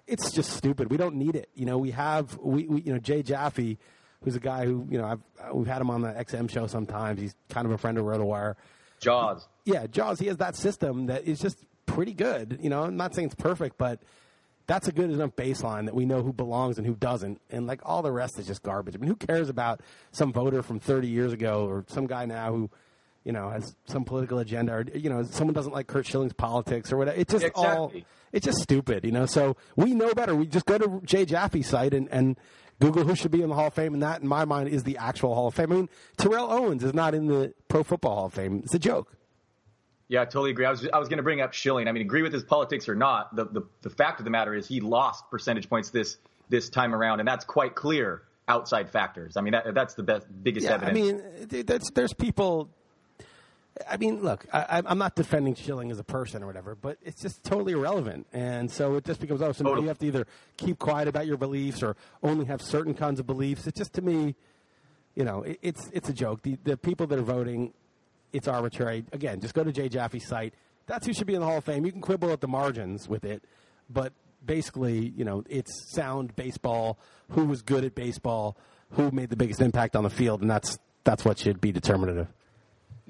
it's 0.08 0.32
just 0.32 0.52
stupid. 0.52 0.90
We 0.90 0.98
don't 0.98 1.16
need 1.16 1.36
it. 1.36 1.50
You 1.54 1.66
know, 1.66 1.78
we 1.78 1.92
have 1.92 2.38
we, 2.38 2.68
we 2.68 2.82
you 2.82 2.94
know 2.94 3.00
Jay 3.00 3.22
Jaffe, 3.22 3.78
who's 4.24 4.36
a 4.36 4.40
guy 4.40 4.66
who 4.66 4.88
you 4.90 4.98
know 4.98 5.06
I've 5.06 5.54
we've 5.54 5.68
had 5.68 5.82
him 5.82 5.90
on 5.90 6.02
the 6.02 6.10
XM 6.10 6.50
show 6.50 6.68
sometimes. 6.68 7.22
He's 7.22 7.36
kind 7.50 7.66
of 7.66 7.72
a 7.72 7.78
friend 7.78 7.98
of 7.98 8.06
RotoWire. 8.06 8.56
Jaws. 9.00 9.48
Yeah, 9.66 9.86
Jaws. 9.88 10.20
He 10.20 10.28
has 10.28 10.38
that 10.38 10.56
system 10.56 11.08
that 11.08 11.26
is 11.26 11.40
just 11.40 11.58
pretty 11.88 12.14
good. 12.14 12.60
You 12.62 12.70
know, 12.70 12.84
I'm 12.84 12.96
not 12.96 13.16
saying 13.16 13.28
it's 13.28 13.36
perfect, 13.36 13.80
but 13.80 14.00
that's 14.68 14.88
a 14.88 14.92
good 14.92 15.10
enough 15.10 15.32
baseline 15.32 15.86
that 15.86 15.96
we 15.96 16.06
know 16.06 16.22
who 16.22 16.32
belongs 16.32 16.78
and 16.78 16.86
who 16.86 16.94
doesn't. 16.94 17.42
And 17.50 17.66
like 17.66 17.82
all 17.84 18.04
the 18.04 18.12
rest 18.12 18.38
is 18.38 18.46
just 18.46 18.62
garbage. 18.62 18.96
I 18.96 19.00
mean, 19.00 19.08
who 19.08 19.16
cares 19.16 19.50
about 19.50 19.82
some 20.12 20.32
voter 20.32 20.62
from 20.62 20.80
30 20.80 21.08
years 21.08 21.34
ago 21.34 21.66
or 21.66 21.86
some 21.88 22.06
guy 22.06 22.26
now 22.26 22.52
who, 22.52 22.70
you 23.24 23.32
know, 23.32 23.50
has 23.50 23.76
some 23.86 24.04
political 24.04 24.40
agenda 24.40 24.74
or 24.74 24.86
you 24.94 25.10
know, 25.10 25.24
someone 25.24 25.54
doesn't 25.54 25.74
like 25.74 25.88
Curt 25.88 26.06
Schilling's 26.06 26.34
politics 26.34 26.92
or 26.92 26.98
whatever. 26.98 27.18
It's 27.18 27.32
just 27.32 27.48
all 27.56 27.92
it's 28.34 28.46
just 28.46 28.60
stupid, 28.60 29.06
you 29.06 29.12
know. 29.12 29.26
So 29.26 29.56
we 29.76 29.94
know 29.94 30.14
better. 30.14 30.36
We 30.36 30.46
just 30.46 30.66
go 30.66 30.78
to 30.78 31.02
Jay 31.04 31.26
Jaffe's 31.26 31.68
site 31.68 31.94
and, 31.94 32.10
and 32.12 32.38
Google 32.80 33.06
who 33.06 33.16
should 33.16 33.32
be 33.32 33.42
in 33.42 33.50
the 33.50 33.56
Hall 33.56 33.68
of 33.68 33.74
Fame, 33.74 33.94
and 33.94 34.04
that, 34.04 34.22
in 34.22 34.28
my 34.28 34.46
mind, 34.46 34.70
is 34.70 34.84
the 34.84 34.98
actual 34.98 35.34
Hall 35.34 35.48
of 35.48 35.56
Fame. 35.56 35.72
I 35.72 35.76
mean, 35.76 35.90
Terrell 36.18 36.52
Owens 36.52 36.84
is 36.84 36.94
not 36.94 37.16
in 37.16 37.28
the 37.28 37.54
Pro 37.70 37.84
Football 37.84 38.16
Hall 38.16 38.26
of 38.28 38.34
Fame. 38.34 38.62
It's 38.64 38.76
a 38.76 38.80
joke. 38.80 39.14
Yeah, 40.10 40.22
I 40.22 40.26
totally 40.26 40.52
agree. 40.52 40.66
I 40.66 40.72
was 40.72 40.88
I 40.92 41.00
was 41.00 41.10
going 41.10 41.18
to 41.18 41.24
bring 41.24 41.42
up 41.42 41.54
Schilling. 41.54 41.88
I 41.88 41.92
mean, 41.92 42.02
agree 42.02 42.22
with 42.22 42.32
his 42.34 42.44
politics 42.44 42.88
or 42.88 42.96
not, 42.96 43.36
the, 43.36 43.46
the 43.46 43.62
the 43.82 43.90
fact 43.90 44.20
of 44.20 44.24
the 44.26 44.32
matter 44.32 44.54
is 44.56 44.68
he 44.68 44.80
lost 44.80 45.30
percentage 45.30 45.70
points 45.70 45.90
this 45.90 46.18
this 46.50 46.70
time 46.70 46.96
around, 46.96 47.20
and 47.20 47.28
that's 47.28 47.46
quite 47.46 47.76
clear. 47.76 48.24
Outside 48.50 48.90
factors. 48.90 49.36
I 49.36 49.42
mean, 49.42 49.52
that, 49.52 49.74
that's 49.74 49.96
the 49.96 50.04
best 50.04 50.26
biggest 50.42 50.64
Yeah, 50.66 50.80
I 50.82 50.94
mean, 50.94 51.22
th- 51.50 51.66
that's, 51.66 51.92
there's 51.92 52.14
people. 52.14 52.70
I 53.86 53.98
mean, 53.98 54.22
look, 54.24 54.46
I, 54.54 54.62
I'm- 54.62 54.86
I'm 54.88 54.98
not 54.98 55.16
defending 55.18 55.54
Schilling 55.54 55.92
as 55.92 56.00
a 56.00 56.04
person 56.06 56.44
or 56.44 56.48
whatever, 56.48 56.74
but 56.74 56.98
it's 57.04 57.22
just 57.22 57.44
totally 57.44 57.74
irrelevant. 57.74 58.26
And 58.32 58.72
so 58.72 58.96
it 58.96 59.04
just 59.04 59.20
becomes, 59.20 59.42
oh, 59.42 59.52
so 59.52 59.66
Totally. 59.66 59.82
you 59.82 59.88
have 59.90 60.00
to 60.00 60.06
either 60.06 60.28
keep 60.56 60.80
quiet 60.80 61.10
about 61.10 61.28
your 61.28 61.36
beliefs 61.36 61.84
or 61.84 61.98
only 62.24 62.46
have 62.46 62.62
certain 62.62 62.94
kinds 62.94 63.20
of 63.20 63.28
beliefs. 63.28 63.68
It's 63.68 63.78
just 63.78 63.92
to 63.96 64.02
me, 64.02 64.34
you 65.14 65.26
know, 65.26 65.44
it, 65.44 65.60
it's 65.62 65.90
it's 65.92 66.08
a 66.08 66.14
joke. 66.14 66.42
The, 66.44 66.58
the 66.64 66.78
people 66.78 67.06
that 67.08 67.20
are 67.20 67.24
voting, 67.24 67.74
it's 68.38 68.48
arbitrary. 68.48 69.04
Again, 69.12 69.40
just 69.40 69.54
go 69.54 69.64
to 69.64 69.72
Jay 69.72 69.90
Jaffe's 69.90 70.28
site. 70.28 70.54
That's 70.86 71.06
who 71.06 71.14
should 71.14 71.28
be 71.28 71.34
in 71.34 71.42
the 71.42 71.46
Hall 71.46 71.58
of 71.58 71.66
Fame. 71.66 71.86
You 71.86 71.92
can 71.92 72.02
quibble 72.02 72.32
at 72.32 72.40
the 72.40 72.48
margins 72.48 73.10
with 73.10 73.26
it, 73.26 73.44
but 73.90 74.14
basically, 74.46 75.14
you 75.16 75.26
know, 75.26 75.44
it's 75.50 75.94
sound 75.94 76.36
baseball. 76.36 76.98
Who 77.32 77.46
was 77.46 77.62
good 77.62 77.84
at 77.84 77.94
baseball? 77.94 78.58
Who 78.92 79.12
made 79.12 79.30
the 79.30 79.36
biggest 79.36 79.62
impact 79.62 79.96
on 79.96 80.04
the 80.04 80.10
field? 80.10 80.42
And 80.42 80.50
that's 80.50 80.78
that's 81.04 81.26
what 81.26 81.40
should 81.40 81.60
be 81.60 81.72
determinative. 81.72 82.28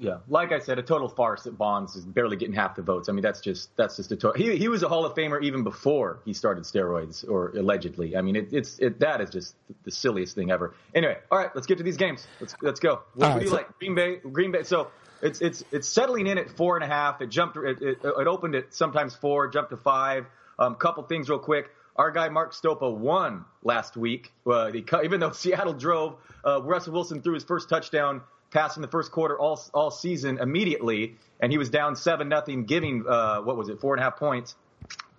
Yeah, 0.00 0.18
like 0.28 0.52
I 0.52 0.60
said, 0.60 0.78
a 0.78 0.82
total 0.82 1.08
farce 1.08 1.42
that 1.42 1.58
Bonds 1.58 1.96
is 1.96 2.04
barely 2.06 2.36
getting 2.36 2.54
half 2.54 2.76
the 2.76 2.82
votes. 2.82 3.08
I 3.08 3.12
mean, 3.12 3.22
that's 3.22 3.40
just 3.40 3.76
that's 3.76 3.96
just 3.96 4.12
a 4.12 4.16
total. 4.16 4.40
He 4.40 4.56
he 4.56 4.68
was 4.68 4.84
a 4.84 4.88
Hall 4.88 5.04
of 5.04 5.14
Famer 5.14 5.42
even 5.42 5.64
before 5.64 6.20
he 6.24 6.32
started 6.32 6.62
steroids, 6.64 7.28
or 7.28 7.50
allegedly. 7.56 8.16
I 8.16 8.22
mean, 8.22 8.36
it, 8.36 8.48
it's 8.52 8.78
it 8.78 9.00
that 9.00 9.20
is 9.20 9.30
just 9.30 9.56
the 9.84 9.90
silliest 9.90 10.36
thing 10.36 10.52
ever. 10.52 10.74
Anyway, 10.94 11.18
all 11.32 11.38
right, 11.38 11.50
let's 11.54 11.66
get 11.66 11.78
to 11.78 11.84
these 11.84 11.96
games. 11.96 12.26
Let's 12.40 12.54
let's 12.62 12.78
go. 12.80 13.00
What, 13.14 13.24
All 13.26 13.30
what 13.30 13.34
right, 13.34 13.38
do 13.40 13.44
you 13.44 13.50
so- 13.50 13.56
like? 13.56 13.78
Green 13.80 13.94
Bay, 13.96 14.16
Green 14.18 14.52
Bay. 14.52 14.62
So 14.62 14.88
it's 15.20 15.40
it's 15.40 15.64
it's 15.72 15.88
settling 15.88 16.28
in 16.28 16.38
at 16.38 16.48
four 16.50 16.76
and 16.76 16.84
a 16.84 16.88
half. 16.88 17.20
It 17.20 17.26
jumped. 17.30 17.56
It, 17.56 17.82
it, 17.82 17.98
it 18.04 18.26
opened 18.28 18.54
at 18.54 18.72
sometimes 18.74 19.16
four, 19.16 19.48
jumped 19.48 19.70
to 19.70 19.76
five. 19.76 20.26
Um, 20.60 20.76
couple 20.76 21.02
things 21.04 21.28
real 21.28 21.38
quick. 21.40 21.70
Our 21.96 22.12
guy 22.12 22.28
Mark 22.28 22.52
Stopa 22.54 22.96
won 22.96 23.44
last 23.64 23.96
week. 23.96 24.32
Uh, 24.46 24.70
he, 24.70 24.84
even 25.02 25.18
though 25.18 25.30
Seattle 25.32 25.72
drove, 25.72 26.16
uh, 26.46 26.62
Russell 26.62 26.92
Wilson 26.92 27.20
threw 27.22 27.34
his 27.34 27.42
first 27.42 27.68
touchdown 27.68 28.22
pass 28.50 28.76
in 28.76 28.82
the 28.82 28.88
first 28.88 29.12
quarter 29.12 29.38
all 29.38 29.60
all 29.74 29.90
season 29.90 30.38
immediately, 30.38 31.16
and 31.40 31.52
he 31.52 31.58
was 31.58 31.70
down 31.70 31.96
seven 31.96 32.28
nothing, 32.28 32.64
giving 32.64 33.04
uh, 33.08 33.40
what 33.40 33.56
was 33.56 33.68
it 33.68 33.80
four 33.80 33.94
and 33.94 34.00
a 34.00 34.04
half 34.04 34.16
points, 34.16 34.54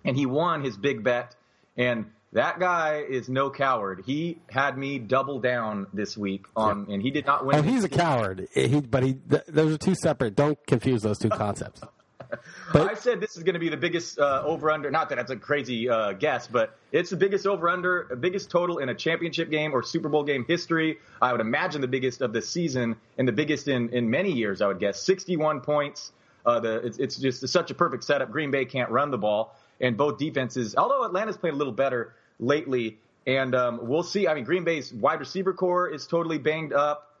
and 0.04 0.16
he 0.16 0.26
won 0.26 0.62
his 0.64 0.76
big 0.76 1.02
bet. 1.02 1.34
And 1.76 2.10
that 2.32 2.60
guy 2.60 3.02
is 3.08 3.28
no 3.28 3.50
coward. 3.50 4.02
He 4.06 4.38
had 4.48 4.76
me 4.78 4.98
double 4.98 5.40
down 5.40 5.86
this 5.92 6.16
week 6.16 6.46
on, 6.54 6.86
and 6.90 7.02
he 7.02 7.10
did 7.10 7.26
not 7.26 7.44
win. 7.44 7.56
Oh, 7.56 7.62
he's 7.62 7.84
a 7.84 7.88
coward. 7.88 8.48
He, 8.54 8.80
but 8.80 9.02
he, 9.02 9.14
th- 9.14 9.44
those 9.48 9.74
are 9.74 9.78
two 9.78 9.94
separate. 9.94 10.36
Don't 10.36 10.58
confuse 10.66 11.02
those 11.02 11.18
two 11.18 11.30
concepts. 11.30 11.80
I 12.74 12.94
said 12.94 13.20
this 13.20 13.36
is 13.36 13.42
going 13.42 13.54
to 13.54 13.60
be 13.60 13.68
the 13.68 13.76
biggest 13.76 14.18
uh, 14.18 14.42
over 14.44 14.70
under. 14.70 14.90
Not 14.90 15.08
that 15.08 15.16
that's 15.16 15.30
a 15.30 15.36
crazy 15.36 15.88
uh, 15.88 16.12
guess, 16.12 16.46
but 16.46 16.76
it's 16.92 17.10
the 17.10 17.16
biggest 17.16 17.46
over 17.46 17.68
under, 17.68 18.16
biggest 18.20 18.50
total 18.50 18.78
in 18.78 18.88
a 18.88 18.94
championship 18.94 19.50
game 19.50 19.74
or 19.74 19.82
Super 19.82 20.08
Bowl 20.08 20.22
game 20.22 20.44
history. 20.46 20.98
I 21.20 21.32
would 21.32 21.40
imagine 21.40 21.80
the 21.80 21.88
biggest 21.88 22.20
of 22.20 22.32
the 22.32 22.42
season 22.42 22.96
and 23.18 23.26
the 23.26 23.32
biggest 23.32 23.68
in, 23.68 23.90
in 23.90 24.10
many 24.10 24.32
years. 24.32 24.60
I 24.60 24.66
would 24.66 24.80
guess 24.80 25.02
61 25.02 25.60
points. 25.60 26.12
Uh, 26.44 26.60
the 26.60 26.76
it's, 26.86 26.98
it's 26.98 27.16
just 27.16 27.46
such 27.48 27.70
a 27.70 27.74
perfect 27.74 28.04
setup. 28.04 28.30
Green 28.30 28.50
Bay 28.50 28.64
can't 28.64 28.90
run 28.90 29.10
the 29.10 29.18
ball, 29.18 29.54
and 29.80 29.96
both 29.96 30.18
defenses. 30.18 30.74
Although 30.76 31.04
Atlanta's 31.04 31.36
played 31.36 31.52
a 31.52 31.56
little 31.56 31.72
better 31.72 32.14
lately, 32.38 32.98
and 33.26 33.54
um, 33.54 33.80
we'll 33.82 34.02
see. 34.02 34.26
I 34.26 34.34
mean, 34.34 34.44
Green 34.44 34.64
Bay's 34.64 34.92
wide 34.92 35.20
receiver 35.20 35.52
core 35.52 35.88
is 35.88 36.06
totally 36.06 36.38
banged 36.38 36.72
up, 36.72 37.14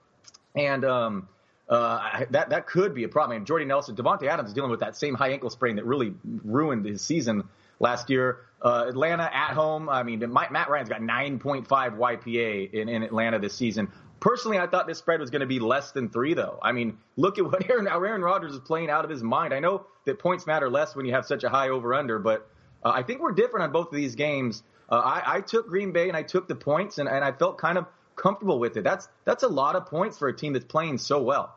and 0.54 0.84
um, 0.84 1.28
uh, 1.70 2.24
that 2.30 2.50
that 2.50 2.66
could 2.66 2.94
be 2.94 3.04
a 3.04 3.08
problem. 3.08 3.36
I 3.36 3.38
mean, 3.38 3.46
Jordy 3.46 3.64
Nelson, 3.64 3.94
Davante 3.94 4.26
Adams 4.26 4.52
dealing 4.52 4.72
with 4.72 4.80
that 4.80 4.96
same 4.96 5.14
high 5.14 5.30
ankle 5.30 5.50
sprain 5.50 5.76
that 5.76 5.86
really 5.86 6.12
ruined 6.44 6.84
his 6.84 7.00
season 7.00 7.44
last 7.78 8.10
year. 8.10 8.40
Uh, 8.60 8.86
Atlanta 8.88 9.30
at 9.32 9.52
home. 9.52 9.88
I 9.88 10.02
mean, 10.02 10.18
Matt 10.32 10.50
Matt 10.50 10.68
Ryan's 10.68 10.88
got 10.88 11.00
9.5 11.00 11.66
YPA 11.66 12.74
in, 12.74 12.88
in 12.88 13.02
Atlanta 13.04 13.38
this 13.38 13.54
season. 13.54 13.90
Personally, 14.18 14.58
I 14.58 14.66
thought 14.66 14.86
this 14.86 14.98
spread 14.98 15.20
was 15.20 15.30
going 15.30 15.40
to 15.40 15.46
be 15.46 15.60
less 15.60 15.92
than 15.92 16.10
three, 16.10 16.34
though. 16.34 16.58
I 16.60 16.72
mean, 16.72 16.98
look 17.16 17.38
at 17.38 17.44
what 17.44 17.64
Aaron 17.70 17.86
Aaron 17.86 18.20
Rodgers 18.20 18.52
is 18.52 18.60
playing 18.60 18.90
out 18.90 19.04
of 19.04 19.10
his 19.10 19.22
mind. 19.22 19.54
I 19.54 19.60
know 19.60 19.86
that 20.06 20.18
points 20.18 20.48
matter 20.48 20.68
less 20.68 20.96
when 20.96 21.06
you 21.06 21.14
have 21.14 21.24
such 21.24 21.44
a 21.44 21.48
high 21.48 21.68
over 21.68 21.94
under, 21.94 22.18
but 22.18 22.50
uh, 22.84 22.90
I 22.90 23.04
think 23.04 23.20
we're 23.20 23.32
different 23.32 23.62
on 23.62 23.72
both 23.72 23.88
of 23.88 23.94
these 23.94 24.16
games. 24.16 24.64
Uh, 24.90 24.96
I, 24.96 25.36
I 25.36 25.40
took 25.40 25.68
Green 25.68 25.92
Bay 25.92 26.08
and 26.08 26.16
I 26.16 26.24
took 26.24 26.48
the 26.48 26.56
points, 26.56 26.98
and, 26.98 27.08
and 27.08 27.24
I 27.24 27.30
felt 27.30 27.58
kind 27.58 27.78
of 27.78 27.86
comfortable 28.16 28.58
with 28.58 28.76
it. 28.76 28.84
That's 28.84 29.08
that's 29.24 29.44
a 29.44 29.48
lot 29.48 29.76
of 29.76 29.86
points 29.86 30.18
for 30.18 30.28
a 30.28 30.36
team 30.36 30.52
that's 30.52 30.64
playing 30.64 30.98
so 30.98 31.22
well. 31.22 31.56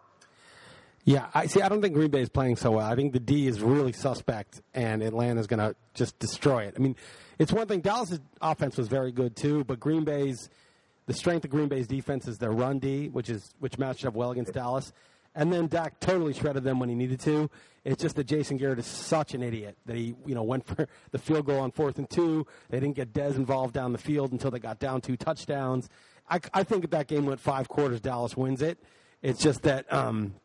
Yeah, 1.06 1.28
I 1.34 1.48
see. 1.48 1.62
I 1.62 1.68
don't 1.68 1.82
think 1.82 1.94
Green 1.94 2.12
Bay 2.12 2.22
is 2.22 2.30
playing 2.30 2.56
so 2.56 2.72
well. 2.72 2.86
I 2.86 2.96
think 2.96 3.12
the 3.12 3.20
D 3.20 3.48
is 3.48 3.62
really 3.62 3.92
suspect, 3.92 4.62
and 4.74 5.04
Atlanta's 5.04 5.48
going 5.48 5.60
to 5.60 5.76
just 5.94 6.18
destroy 6.18 6.64
it. 6.64 6.76
I 6.78 6.80
mean, 6.80 6.96
it's 7.40 7.52
one 7.52 7.68
thing. 7.68 7.82
Dallas' 7.82 8.20
offense 8.42 8.78
was 8.78 8.88
very 8.88 9.12
good 9.12 9.36
too, 9.36 9.66
but 9.66 9.80
Green 9.80 10.06
Bay's 10.06 10.50
the 11.06 11.14
strength 11.14 11.44
of 11.44 11.52
Green 11.52 11.68
Bay's 11.68 11.88
defense 11.88 12.28
is 12.28 12.38
their 12.38 12.52
run 12.52 12.80
D, 12.80 13.10
which 13.10 13.30
is 13.30 13.54
which 13.60 13.78
matched 13.78 14.06
up 14.06 14.14
well 14.14 14.32
against 14.32 14.54
Dallas. 14.54 14.94
And 15.36 15.52
then 15.52 15.68
Dak 15.68 16.00
totally 16.00 16.34
shredded 16.34 16.64
them 16.64 16.80
when 16.80 16.90
he 16.90 16.96
needed 16.96 17.20
to. 17.22 17.50
It's 17.84 18.02
just 18.02 18.16
that 18.16 18.26
Jason 18.26 18.58
Garrett 18.58 18.80
is 18.80 18.86
such 18.86 19.34
an 19.34 19.42
idiot 19.42 19.76
that 19.88 19.96
he, 19.96 20.16
you 20.26 20.36
know, 20.36 20.44
went 20.54 20.66
for 20.66 20.88
the 21.12 21.18
field 21.18 21.46
goal 21.46 21.60
on 21.60 21.72
fourth 21.72 21.98
and 21.98 22.10
two. 22.10 22.46
They 22.70 22.80
didn't 22.80 22.96
get 22.96 23.14
Dez 23.14 23.36
involved 23.36 23.74
down 23.74 23.92
the 23.92 23.98
field 23.98 24.32
until 24.32 24.52
they 24.52 24.60
got 24.60 24.80
down 24.80 25.02
two 25.02 25.18
touchdowns. 25.18 25.90
I, 26.30 26.40
I 26.54 26.64
think 26.64 26.86
if 26.86 26.92
that 26.92 27.08
game 27.08 27.26
went 27.26 27.40
five 27.40 27.68
quarters, 27.68 28.00
Dallas 28.00 28.38
wins 28.38 28.62
it. 28.62 28.78
It's 29.22 29.42
just 29.42 29.64
that 29.64 29.92
um, 29.92 30.36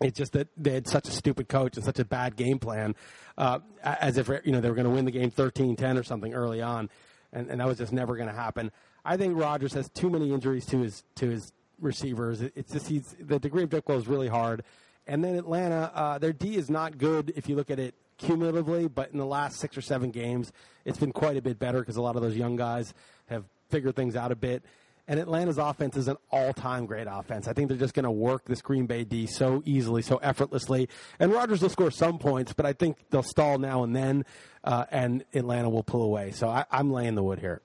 it's 0.00 0.16
just 0.18 0.32
that 0.32 0.48
they 0.56 0.72
had 0.72 0.86
such 0.86 1.08
a 1.08 1.10
stupid 1.10 1.48
coach 1.48 1.76
and 1.76 1.84
such 1.84 1.98
a 1.98 2.04
bad 2.04 2.36
game 2.36 2.58
plan, 2.58 2.94
uh, 3.38 3.60
as 3.82 4.18
if 4.18 4.28
you 4.44 4.52
know 4.52 4.60
they 4.60 4.68
were 4.68 4.74
going 4.74 4.86
to 4.88 4.90
win 4.94 5.04
the 5.04 5.10
game 5.10 5.30
13-10 5.30 5.98
or 5.98 6.02
something 6.02 6.34
early 6.34 6.60
on, 6.60 6.90
and, 7.32 7.48
and 7.50 7.60
that 7.60 7.66
was 7.66 7.78
just 7.78 7.92
never 7.92 8.16
going 8.16 8.28
to 8.28 8.34
happen. 8.34 8.70
I 9.04 9.16
think 9.16 9.38
Rodgers 9.38 9.72
has 9.74 9.88
too 9.90 10.10
many 10.10 10.32
injuries 10.32 10.66
to 10.66 10.80
his 10.80 11.04
to 11.16 11.28
his 11.30 11.52
receivers. 11.80 12.42
It- 12.42 12.52
It's 12.56 12.72
just 12.72 12.88
he's 12.88 13.14
the 13.20 13.38
degree 13.38 13.62
of 13.62 13.70
difficulty 13.70 14.02
is 14.02 14.08
really 14.08 14.28
hard, 14.28 14.62
and 15.06 15.22
then 15.24 15.34
Atlanta, 15.36 15.90
uh, 15.94 16.18
their 16.18 16.32
D 16.32 16.56
is 16.56 16.68
not 16.68 16.98
good 16.98 17.32
if 17.36 17.48
you 17.48 17.56
look 17.56 17.70
at 17.70 17.78
it 17.78 17.94
cumulatively, 18.18 18.88
but 18.88 19.10
in 19.12 19.18
the 19.18 19.26
last 19.26 19.58
six 19.60 19.76
or 19.76 19.82
seven 19.82 20.10
games, 20.10 20.50
it's 20.84 20.98
been 20.98 21.12
quite 21.12 21.36
a 21.36 21.42
bit 21.42 21.58
better 21.58 21.80
because 21.80 21.96
a 21.96 22.02
lot 22.02 22.16
of 22.16 22.22
those 22.22 22.36
young 22.36 22.56
guys 22.56 22.94
have 23.26 23.44
figured 23.68 23.94
things 23.94 24.16
out 24.16 24.32
a 24.32 24.36
bit. 24.36 24.62
And 25.08 25.20
Atlanta's 25.20 25.58
offense 25.58 25.96
is 25.96 26.08
an 26.08 26.16
all-time 26.30 26.86
great 26.86 27.06
offense. 27.08 27.46
I 27.46 27.52
think 27.52 27.68
they're 27.68 27.78
just 27.78 27.94
going 27.94 28.04
to 28.04 28.10
work 28.10 28.44
this 28.46 28.60
Green 28.60 28.86
Bay 28.86 29.04
D 29.04 29.26
so 29.26 29.62
easily, 29.64 30.02
so 30.02 30.16
effortlessly. 30.16 30.88
And 31.20 31.32
Rodgers 31.32 31.62
will 31.62 31.68
score 31.68 31.90
some 31.90 32.18
points, 32.18 32.52
but 32.52 32.66
I 32.66 32.72
think 32.72 32.98
they'll 33.10 33.22
stall 33.22 33.58
now 33.58 33.84
and 33.84 33.94
then, 33.94 34.24
uh, 34.64 34.84
and 34.90 35.24
Atlanta 35.32 35.70
will 35.70 35.84
pull 35.84 36.02
away. 36.02 36.32
So 36.32 36.48
I, 36.48 36.64
I'm 36.70 36.90
laying 36.90 37.14
the 37.14 37.22
wood 37.22 37.38
here. 37.38 37.62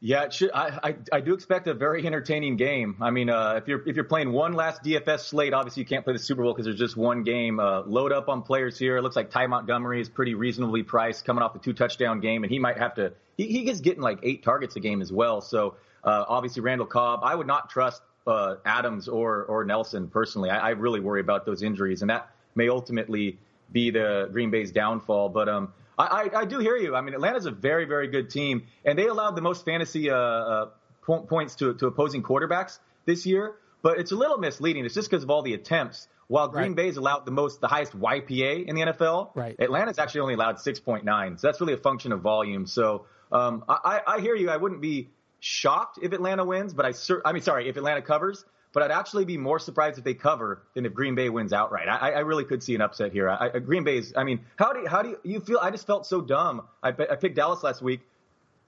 Yeah, 0.00 0.28
should, 0.28 0.50
I, 0.52 0.78
I 0.82 0.96
I 1.10 1.20
do 1.20 1.32
expect 1.32 1.66
a 1.68 1.74
very 1.74 2.06
entertaining 2.06 2.56
game. 2.56 2.96
I 3.00 3.10
mean, 3.10 3.30
uh, 3.30 3.54
if 3.56 3.66
you're 3.66 3.88
if 3.88 3.96
you're 3.96 4.04
playing 4.04 4.30
one 4.30 4.52
last 4.52 4.82
DFS 4.84 5.20
slate, 5.20 5.54
obviously 5.54 5.84
you 5.84 5.86
can't 5.86 6.04
play 6.04 6.12
the 6.12 6.18
Super 6.18 6.42
Bowl 6.42 6.52
because 6.52 6.66
there's 6.66 6.78
just 6.78 6.98
one 6.98 7.22
game. 7.22 7.58
Uh, 7.58 7.80
load 7.80 8.12
up 8.12 8.28
on 8.28 8.42
players 8.42 8.78
here. 8.78 8.98
It 8.98 9.02
looks 9.02 9.16
like 9.16 9.30
Ty 9.30 9.46
Montgomery 9.46 10.02
is 10.02 10.10
pretty 10.10 10.34
reasonably 10.34 10.82
priced, 10.82 11.24
coming 11.24 11.42
off 11.42 11.54
the 11.54 11.60
two 11.60 11.72
touchdown 11.72 12.20
game, 12.20 12.44
and 12.44 12.52
he 12.52 12.58
might 12.58 12.76
have 12.76 12.94
to. 12.96 13.14
He, 13.38 13.46
he 13.46 13.70
is 13.70 13.80
getting 13.80 14.02
like 14.02 14.18
eight 14.22 14.42
targets 14.42 14.76
a 14.76 14.80
game 14.80 15.00
as 15.00 15.10
well. 15.10 15.40
So 15.40 15.76
uh, 16.04 16.24
obviously 16.28 16.60
Randall 16.60 16.86
Cobb. 16.86 17.20
I 17.22 17.34
would 17.34 17.46
not 17.46 17.70
trust 17.70 18.02
uh, 18.26 18.56
Adams 18.66 19.08
or 19.08 19.44
or 19.44 19.64
Nelson 19.64 20.08
personally. 20.08 20.50
I, 20.50 20.58
I 20.58 20.70
really 20.70 21.00
worry 21.00 21.20
about 21.22 21.46
those 21.46 21.62
injuries, 21.62 22.02
and 22.02 22.10
that 22.10 22.30
may 22.54 22.68
ultimately 22.68 23.38
be 23.72 23.90
the 23.90 24.28
Green 24.30 24.50
Bay's 24.50 24.72
downfall. 24.72 25.30
But 25.30 25.48
um, 25.48 25.72
I, 25.98 26.04
I, 26.34 26.40
I 26.40 26.44
do 26.44 26.58
hear 26.58 26.76
you. 26.76 26.94
I 26.94 27.00
mean, 27.00 27.14
Atlanta's 27.14 27.46
a 27.46 27.50
very, 27.50 27.84
very 27.84 28.08
good 28.08 28.30
team, 28.30 28.66
and 28.84 28.98
they 28.98 29.06
allowed 29.06 29.36
the 29.36 29.40
most 29.42 29.64
fantasy 29.64 30.10
uh, 30.10 30.16
uh, 30.16 30.68
po- 31.02 31.22
points 31.22 31.54
to, 31.56 31.74
to 31.74 31.86
opposing 31.86 32.22
quarterbacks 32.22 32.78
this 33.06 33.26
year. 33.26 33.54
But 33.82 33.98
it's 33.98 34.12
a 34.12 34.16
little 34.16 34.38
misleading. 34.38 34.84
It's 34.84 34.94
just 34.94 35.08
because 35.10 35.22
of 35.22 35.30
all 35.30 35.42
the 35.42 35.54
attempts. 35.54 36.08
While 36.28 36.48
Green 36.48 36.68
Right. 36.68 36.76
Bay's 36.76 36.96
allowed 36.96 37.24
the 37.24 37.30
most, 37.30 37.60
the 37.60 37.68
highest 37.68 37.96
YPA 37.96 38.66
in 38.66 38.74
the 38.74 38.82
NFL, 38.82 39.30
Right. 39.36 39.54
Atlanta's 39.60 39.98
actually 39.98 40.22
only 40.22 40.34
allowed 40.34 40.56
6.9. 40.56 41.38
So 41.38 41.46
that's 41.46 41.60
really 41.60 41.74
a 41.74 41.76
function 41.78 42.10
of 42.10 42.20
volume. 42.20 42.66
So 42.66 43.06
um, 43.30 43.64
I, 43.68 44.00
I 44.06 44.14
I 44.14 44.20
hear 44.20 44.34
you. 44.34 44.50
I 44.50 44.56
wouldn't 44.56 44.80
be 44.80 45.08
shocked 45.38 46.00
if 46.02 46.12
Atlanta 46.12 46.44
wins, 46.44 46.74
but 46.74 46.84
I 46.84 46.90
cer- 46.92 47.22
I 47.24 47.32
mean, 47.32 47.42
sorry, 47.42 47.68
if 47.68 47.76
Atlanta 47.76 48.02
covers. 48.02 48.44
But 48.76 48.82
I'd 48.82 48.90
actually 48.90 49.24
be 49.24 49.38
more 49.38 49.58
surprised 49.58 49.96
if 49.96 50.04
they 50.04 50.12
cover 50.12 50.60
than 50.74 50.84
if 50.84 50.92
Green 50.92 51.14
Bay 51.14 51.30
wins 51.30 51.54
outright. 51.54 51.88
I, 51.88 52.10
I 52.10 52.18
really 52.18 52.44
could 52.44 52.62
see 52.62 52.74
an 52.74 52.82
upset 52.82 53.10
here. 53.10 53.26
I, 53.26 53.52
I, 53.54 53.58
Green 53.58 53.84
Bay's. 53.84 54.12
I 54.14 54.22
mean, 54.22 54.40
how 54.56 54.74
do 54.74 54.80
you, 54.80 54.86
how 54.86 55.00
do 55.00 55.08
you, 55.08 55.20
you 55.22 55.40
feel? 55.40 55.58
I 55.62 55.70
just 55.70 55.86
felt 55.86 56.04
so 56.04 56.20
dumb. 56.20 56.60
I, 56.82 56.88
I 56.88 57.16
picked 57.16 57.36
Dallas 57.36 57.62
last 57.62 57.80
week, 57.80 58.00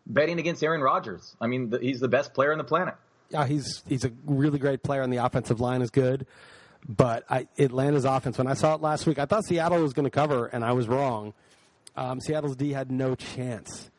betting 0.07 0.39
against 0.39 0.63
Aaron 0.63 0.81
Rodgers. 0.81 1.37
I 1.43 1.47
mean, 1.47 1.69
the, 1.69 1.79
he's 1.79 2.01
the 2.01 2.09
best 2.09 2.33
player 2.33 2.53
on 2.53 2.57
the 2.57 2.65
planet. 2.65 2.95
Yeah, 3.29 3.47
he's 3.47 3.83
he's 3.87 4.07
a 4.07 4.13
really 4.25 4.59
great 4.59 4.83
player, 4.83 5.03
and 5.03 5.13
the 5.13 5.19
offensive 5.19 5.61
line 5.61 5.83
is 5.83 5.91
good. 5.91 6.27
But 6.89 7.25
I, 7.29 7.47
Atlanta's 7.59 8.07
offense, 8.07 8.39
when 8.39 8.47
I 8.47 8.55
saw 8.55 8.77
it 8.77 8.81
last 8.81 9.07
week, 9.07 9.19
I 9.19 9.27
thought 9.27 9.45
Seattle 9.45 9.83
was 9.83 9.93
going 9.93 10.05
to 10.05 10.11
cover, 10.11 10.47
and 10.47 10.65
I 10.65 10.73
was 10.73 10.89
wrong. 10.89 11.35
Um, 11.99 12.19
Seattle's 12.23 12.57
D 12.57 12.73
had 12.73 12.91
no 12.91 13.15
chance. 13.15 13.91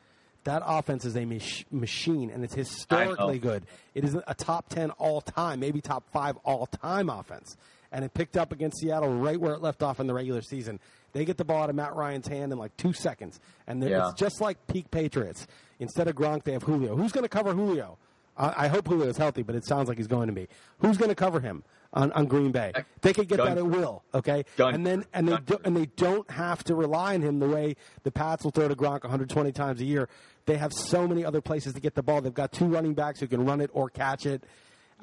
That 0.45 0.63
offense 0.65 1.03
is 1.05 1.15
a 1.17 1.25
mach- 1.25 1.71
machine, 1.71 2.29
and 2.29 2.43
it's 2.43 2.55
historically 2.55 3.39
good. 3.39 3.63
It 3.93 4.03
is 4.03 4.15
a 4.25 4.33
top 4.33 4.69
10 4.69 4.91
all 4.91 5.21
time, 5.21 5.59
maybe 5.59 5.81
top 5.81 6.09
five 6.11 6.37
all 6.43 6.65
time 6.65 7.09
offense. 7.09 7.57
And 7.91 8.05
it 8.05 8.13
picked 8.13 8.37
up 8.37 8.51
against 8.51 8.79
Seattle 8.79 9.09
right 9.17 9.39
where 9.39 9.53
it 9.53 9.61
left 9.61 9.81
off 9.83 9.99
in 9.99 10.07
the 10.07 10.13
regular 10.13 10.41
season. 10.41 10.79
They 11.11 11.25
get 11.25 11.37
the 11.37 11.43
ball 11.45 11.63
out 11.63 11.69
of 11.71 11.75
Matt 11.75 11.95
Ryan's 11.95 12.27
hand 12.27 12.51
in 12.51 12.57
like 12.59 12.75
two 12.77 12.93
seconds. 12.93 13.39
And 13.67 13.81
Yeah. 13.83 14.09
it's 14.09 14.19
just 14.19 14.39
like 14.41 14.65
peak 14.67 14.91
Patriots. 14.91 15.47
Instead 15.79 16.07
of 16.07 16.15
Gronk, 16.15 16.43
they 16.43 16.53
have 16.53 16.63
Julio. 16.63 16.95
Who's 16.95 17.11
going 17.11 17.23
to 17.23 17.29
cover 17.29 17.53
Julio? 17.53 17.97
I, 18.39 18.65
I 18.65 18.67
hope 18.69 18.87
Julio 18.87 19.07
is 19.07 19.17
healthy, 19.17 19.43
but 19.43 19.55
it 19.55 19.65
sounds 19.65 19.87
like 19.89 19.97
he's 19.97 20.07
going 20.07 20.27
to 20.27 20.33
be. 20.33 20.47
Who's 20.79 20.97
going 20.97 21.09
to 21.09 21.15
cover 21.15 21.39
him 21.39 21.63
on, 21.93 22.11
on 22.13 22.25
Green 22.25 22.51
Bay? 22.51 22.71
They 23.01 23.13
could 23.13 23.27
get 23.27 23.37
Gun- 23.37 23.47
that 23.47 23.57
at 23.57 23.65
will, 23.67 24.03
okay? 24.13 24.45
Gun- 24.57 24.73
And 24.73 24.85
then 24.87 25.05
and 25.13 25.27
they 25.27 25.33
Gun- 25.33 25.43
do, 25.45 25.57
and 25.65 25.77
they 25.77 25.85
don't 25.87 26.29
have 26.31 26.63
to 26.65 26.75
rely 26.75 27.15
on 27.15 27.21
him 27.21 27.39
the 27.39 27.47
way 27.49 27.75
the 28.03 28.11
Pats 28.11 28.43
will 28.43 28.51
throw 28.51 28.67
to 28.67 28.75
Gronk 28.75 29.03
120 29.03 29.51
times 29.51 29.81
a 29.81 29.85
year. 29.85 30.07
They 30.45 30.57
have 30.57 30.71
so 30.73 31.07
many 31.07 31.23
other 31.25 31.41
places 31.41 31.73
to 31.73 31.79
get 31.79 31.93
the 31.95 32.01
ball. 32.01 32.21
They've 32.21 32.33
got 32.33 32.51
two 32.51 32.65
running 32.65 32.93
backs 32.95 33.19
who 33.19 33.27
can 33.27 33.45
run 33.45 33.61
it 33.61 33.69
or 33.73 33.89
catch 33.89 34.25
it. 34.25 34.45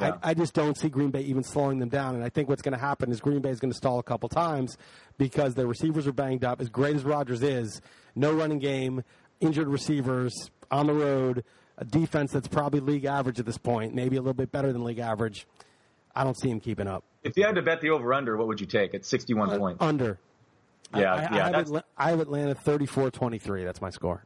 Yeah. 0.00 0.16
I, 0.22 0.30
I 0.30 0.34
just 0.34 0.52
don't 0.52 0.76
see 0.76 0.88
Green 0.88 1.10
Bay 1.10 1.20
even 1.22 1.42
slowing 1.42 1.78
them 1.78 1.88
down. 1.88 2.14
And 2.16 2.24
I 2.24 2.28
think 2.28 2.48
what's 2.48 2.62
going 2.62 2.74
to 2.74 2.80
happen 2.80 3.10
is 3.10 3.20
Green 3.20 3.40
Bay 3.40 3.50
is 3.50 3.60
going 3.60 3.70
to 3.70 3.76
stall 3.76 3.98
a 3.98 4.02
couple 4.02 4.28
times 4.28 4.76
because 5.18 5.54
their 5.54 5.66
receivers 5.66 6.06
are 6.06 6.12
banged 6.12 6.44
up. 6.44 6.60
As 6.60 6.68
great 6.68 6.96
as 6.96 7.04
Rodgers 7.04 7.42
is, 7.42 7.80
no 8.14 8.32
running 8.32 8.58
game, 8.58 9.04
injured 9.40 9.68
receivers 9.68 10.50
on 10.70 10.86
the 10.86 10.92
road, 10.94 11.44
a 11.78 11.84
defense 11.84 12.32
that's 12.32 12.48
probably 12.48 12.80
league 12.80 13.04
average 13.04 13.38
at 13.38 13.46
this 13.46 13.58
point, 13.58 13.94
maybe 13.94 14.16
a 14.16 14.20
little 14.20 14.34
bit 14.34 14.50
better 14.52 14.72
than 14.72 14.84
league 14.84 14.98
average. 14.98 15.46
I 16.14 16.24
don't 16.24 16.36
see 16.38 16.48
him 16.48 16.60
keeping 16.60 16.86
up. 16.88 17.04
If 17.22 17.36
you 17.36 17.44
had 17.44 17.56
to 17.56 17.62
bet 17.62 17.80
the 17.80 17.90
over 17.90 18.14
under, 18.14 18.36
what 18.36 18.46
would 18.46 18.60
you 18.60 18.66
take 18.66 18.94
at 18.94 19.04
61 19.04 19.58
points? 19.58 19.82
Under. 19.82 20.18
Yeah, 20.94 21.12
I, 21.12 21.16
I, 21.16 21.20
yeah, 21.20 21.28
I, 21.44 21.46
have 21.48 21.54
Atla- 21.54 21.84
I 21.98 22.10
have 22.10 22.20
Atlanta 22.20 22.54
34-23. 22.54 23.64
That's 23.64 23.80
my 23.80 23.90
score. 23.90 24.24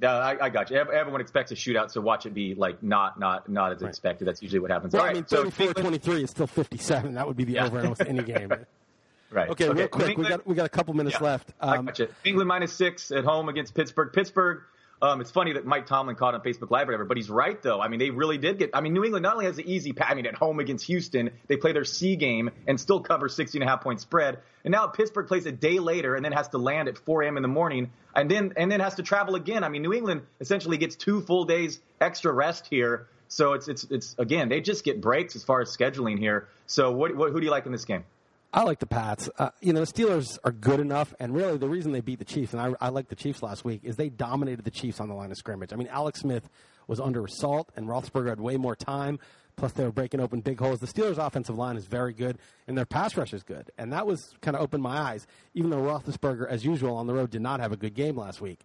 Yeah, 0.00 0.14
I, 0.16 0.46
I 0.46 0.48
got 0.50 0.70
you. 0.70 0.76
Everyone 0.76 1.20
expects 1.20 1.50
a 1.52 1.54
shootout, 1.54 1.90
so 1.90 2.00
watch 2.00 2.24
it 2.24 2.32
be 2.32 2.54
like 2.54 2.82
not 2.82 3.18
not 3.20 3.50
not 3.50 3.72
as 3.72 3.82
expected. 3.82 4.26
That's 4.26 4.40
usually 4.42 4.60
what 4.60 4.70
happens. 4.70 4.94
Well, 4.94 5.02
All 5.02 5.08
I 5.08 5.12
right, 5.12 5.16
mean, 5.16 5.26
so 5.26 5.44
34-23 5.44 6.22
is 6.24 6.30
still 6.30 6.46
57. 6.46 7.14
That 7.14 7.26
would 7.26 7.36
be 7.36 7.44
the 7.44 7.54
Yeah. 7.54 7.66
over 7.66 7.78
in 7.80 7.84
almost 7.84 8.00
any 8.06 8.22
game. 8.22 8.50
right. 9.30 9.50
Okay, 9.50 9.68
real 9.68 9.88
quick. 9.88 10.16
We 10.16 10.26
got 10.26 10.46
we 10.46 10.54
got 10.54 10.64
a 10.64 10.70
couple 10.70 10.94
minutes 10.94 11.16
Yeah, 11.20 11.26
left. 11.26 11.52
I 11.60 11.76
Um, 11.76 11.84
got 11.86 11.98
you. 11.98 12.08
England 12.24 12.48
minus 12.48 12.72
six 12.72 13.10
at 13.10 13.24
home 13.24 13.50
against 13.50 13.74
Pittsburgh. 13.74 14.10
Pittsburgh. 14.12 14.62
Um, 15.02 15.22
it's 15.22 15.30
funny 15.30 15.54
that 15.54 15.64
Mike 15.64 15.86
Tomlin 15.86 16.14
caught 16.16 16.34
on 16.34 16.42
Facebook 16.42 16.70
Live, 16.70 16.88
or 16.88 16.92
whatever, 16.92 17.04
but 17.06 17.16
he's 17.16 17.30
right 17.30 17.60
though. 17.62 17.80
I 17.80 17.88
mean, 17.88 17.98
they 17.98 18.10
really 18.10 18.36
did 18.36 18.58
get. 18.58 18.70
I 18.74 18.82
mean, 18.82 18.92
New 18.92 19.04
England 19.04 19.22
not 19.22 19.32
only 19.32 19.46
has 19.46 19.56
the 19.56 19.70
easy. 19.70 19.94
I 19.98 20.14
mean, 20.14 20.26
at 20.26 20.34
home 20.34 20.60
against 20.60 20.86
Houston, 20.86 21.30
they 21.46 21.56
play 21.56 21.72
their 21.72 21.86
C 21.86 22.16
game 22.16 22.50
and 22.66 22.78
still 22.78 23.00
cover 23.00 23.28
60 23.28 23.58
and 23.58 23.66
a 23.66 23.70
half 23.70 23.82
point 23.82 24.00
spread. 24.00 24.38
And 24.64 24.72
now 24.72 24.86
Pittsburgh 24.88 25.26
plays 25.26 25.46
a 25.46 25.52
day 25.52 25.78
later 25.78 26.14
and 26.16 26.24
then 26.24 26.32
has 26.32 26.48
to 26.48 26.58
land 26.58 26.88
at 26.88 26.98
4 26.98 27.22
a.m. 27.22 27.36
in 27.38 27.42
the 27.42 27.48
morning, 27.48 27.90
and 28.14 28.30
then 28.30 28.52
and 28.56 28.70
then 28.70 28.80
has 28.80 28.96
to 28.96 29.02
travel 29.02 29.36
again. 29.36 29.64
I 29.64 29.70
mean, 29.70 29.82
New 29.82 29.94
England 29.94 30.22
essentially 30.38 30.76
gets 30.76 30.96
two 30.96 31.22
full 31.22 31.44
days 31.44 31.80
extra 32.00 32.32
rest 32.32 32.66
here. 32.68 33.08
So 33.28 33.54
it's 33.54 33.68
it's 33.68 33.84
it's 33.84 34.14
again, 34.18 34.50
they 34.50 34.60
just 34.60 34.84
get 34.84 35.00
breaks 35.00 35.34
as 35.34 35.44
far 35.44 35.62
as 35.62 35.74
scheduling 35.74 36.18
here. 36.18 36.48
So 36.66 36.92
what, 36.92 37.16
what 37.16 37.32
who 37.32 37.40
do 37.40 37.46
you 37.46 37.50
like 37.50 37.64
in 37.64 37.72
this 37.72 37.86
game? 37.86 38.04
I 38.52 38.64
like 38.64 38.80
the 38.80 38.86
Pats. 38.86 39.30
Uh, 39.38 39.50
you 39.60 39.72
know, 39.72 39.84
the 39.84 39.86
Steelers 39.86 40.38
are 40.42 40.50
good 40.50 40.80
enough, 40.80 41.14
and 41.20 41.34
really 41.34 41.56
the 41.56 41.68
reason 41.68 41.92
they 41.92 42.00
beat 42.00 42.18
the 42.18 42.24
Chiefs, 42.24 42.52
and 42.52 42.60
I, 42.60 42.74
I 42.80 42.88
like 42.88 43.08
the 43.08 43.14
Chiefs 43.14 43.42
last 43.42 43.64
week, 43.64 43.82
is 43.84 43.94
they 43.94 44.08
dominated 44.08 44.64
the 44.64 44.72
Chiefs 44.72 44.98
on 44.98 45.08
the 45.08 45.14
line 45.14 45.30
of 45.30 45.36
scrimmage. 45.36 45.72
I 45.72 45.76
mean, 45.76 45.86
Alex 45.86 46.20
Smith 46.20 46.48
was 46.88 46.98
under 46.98 47.24
assault, 47.24 47.70
and 47.76 47.86
Roethlisberger 47.86 48.28
had 48.28 48.40
way 48.40 48.56
more 48.56 48.74
time. 48.74 49.20
Plus, 49.54 49.72
they 49.72 49.84
were 49.84 49.92
breaking 49.92 50.20
open 50.20 50.40
big 50.40 50.58
holes. 50.58 50.80
The 50.80 50.86
Steelers' 50.86 51.24
offensive 51.24 51.56
line 51.56 51.76
is 51.76 51.84
very 51.84 52.12
good, 52.12 52.38
and 52.66 52.76
their 52.76 52.86
pass 52.86 53.16
rush 53.16 53.32
is 53.32 53.42
good, 53.44 53.70
and 53.78 53.92
that 53.92 54.06
was 54.06 54.34
kind 54.40 54.56
of 54.56 54.62
opened 54.62 54.82
my 54.82 54.98
eyes. 54.98 55.26
Even 55.54 55.70
though 55.70 55.82
Roethlisberger, 55.82 56.48
as 56.48 56.64
usual 56.64 56.96
on 56.96 57.06
the 57.06 57.14
road, 57.14 57.30
did 57.30 57.42
not 57.42 57.60
have 57.60 57.70
a 57.70 57.76
good 57.76 57.94
game 57.94 58.16
last 58.16 58.40
week. 58.40 58.60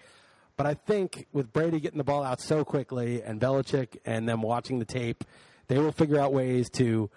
But 0.58 0.66
I 0.66 0.74
think 0.74 1.28
with 1.34 1.52
Brady 1.52 1.80
getting 1.80 1.98
the 1.98 2.04
ball 2.04 2.24
out 2.24 2.42
so 2.42 2.64
quickly, 2.64 3.22
and 3.22 3.40
Belichick 3.40 3.98
and 4.06 4.28
them 4.28 4.42
watching 4.42 4.80
the 4.80 4.86
tape, 4.86 5.24
they 5.68 5.78
will 5.78 5.92
figure 5.92 6.20
out 6.20 6.34
ways 6.34 6.70
to 6.72 7.10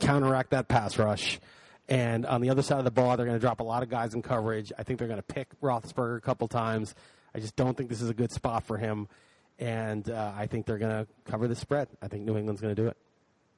counteract 0.00 0.50
that 0.50 0.68
pass 0.68 0.96
rush. 0.96 1.40
And 1.88 2.24
on 2.24 2.40
the 2.40 2.50
other 2.50 2.62
side 2.62 2.78
of 2.78 2.84
the 2.84 2.90
ball, 2.90 3.16
they're 3.16 3.26
going 3.26 3.38
to 3.38 3.40
drop 3.40 3.60
a 3.60 3.64
lot 3.64 3.82
of 3.82 3.88
guys 3.90 4.14
in 4.14 4.22
coverage. 4.22 4.72
I 4.78 4.82
think 4.84 4.98
they're 4.98 5.08
going 5.08 5.20
to 5.20 5.22
pick 5.22 5.48
Roethlisberger 5.60 6.16
a 6.16 6.20
couple 6.20 6.48
times. 6.48 6.94
I 7.34 7.40
just 7.40 7.56
don't 7.56 7.76
think 7.76 7.90
this 7.90 8.00
is 8.00 8.08
a 8.08 8.14
good 8.14 8.32
spot 8.32 8.64
for 8.64 8.78
him. 8.78 9.08
And 9.58 10.08
uh, 10.08 10.32
I 10.36 10.46
think 10.46 10.66
they're 10.66 10.78
going 10.78 11.04
to 11.04 11.06
cover 11.30 11.46
the 11.46 11.54
spread. 11.54 11.88
I 12.00 12.08
think 12.08 12.24
New 12.24 12.36
England's 12.36 12.60
going 12.60 12.74
to 12.74 12.82
do 12.82 12.88
it. 12.88 12.96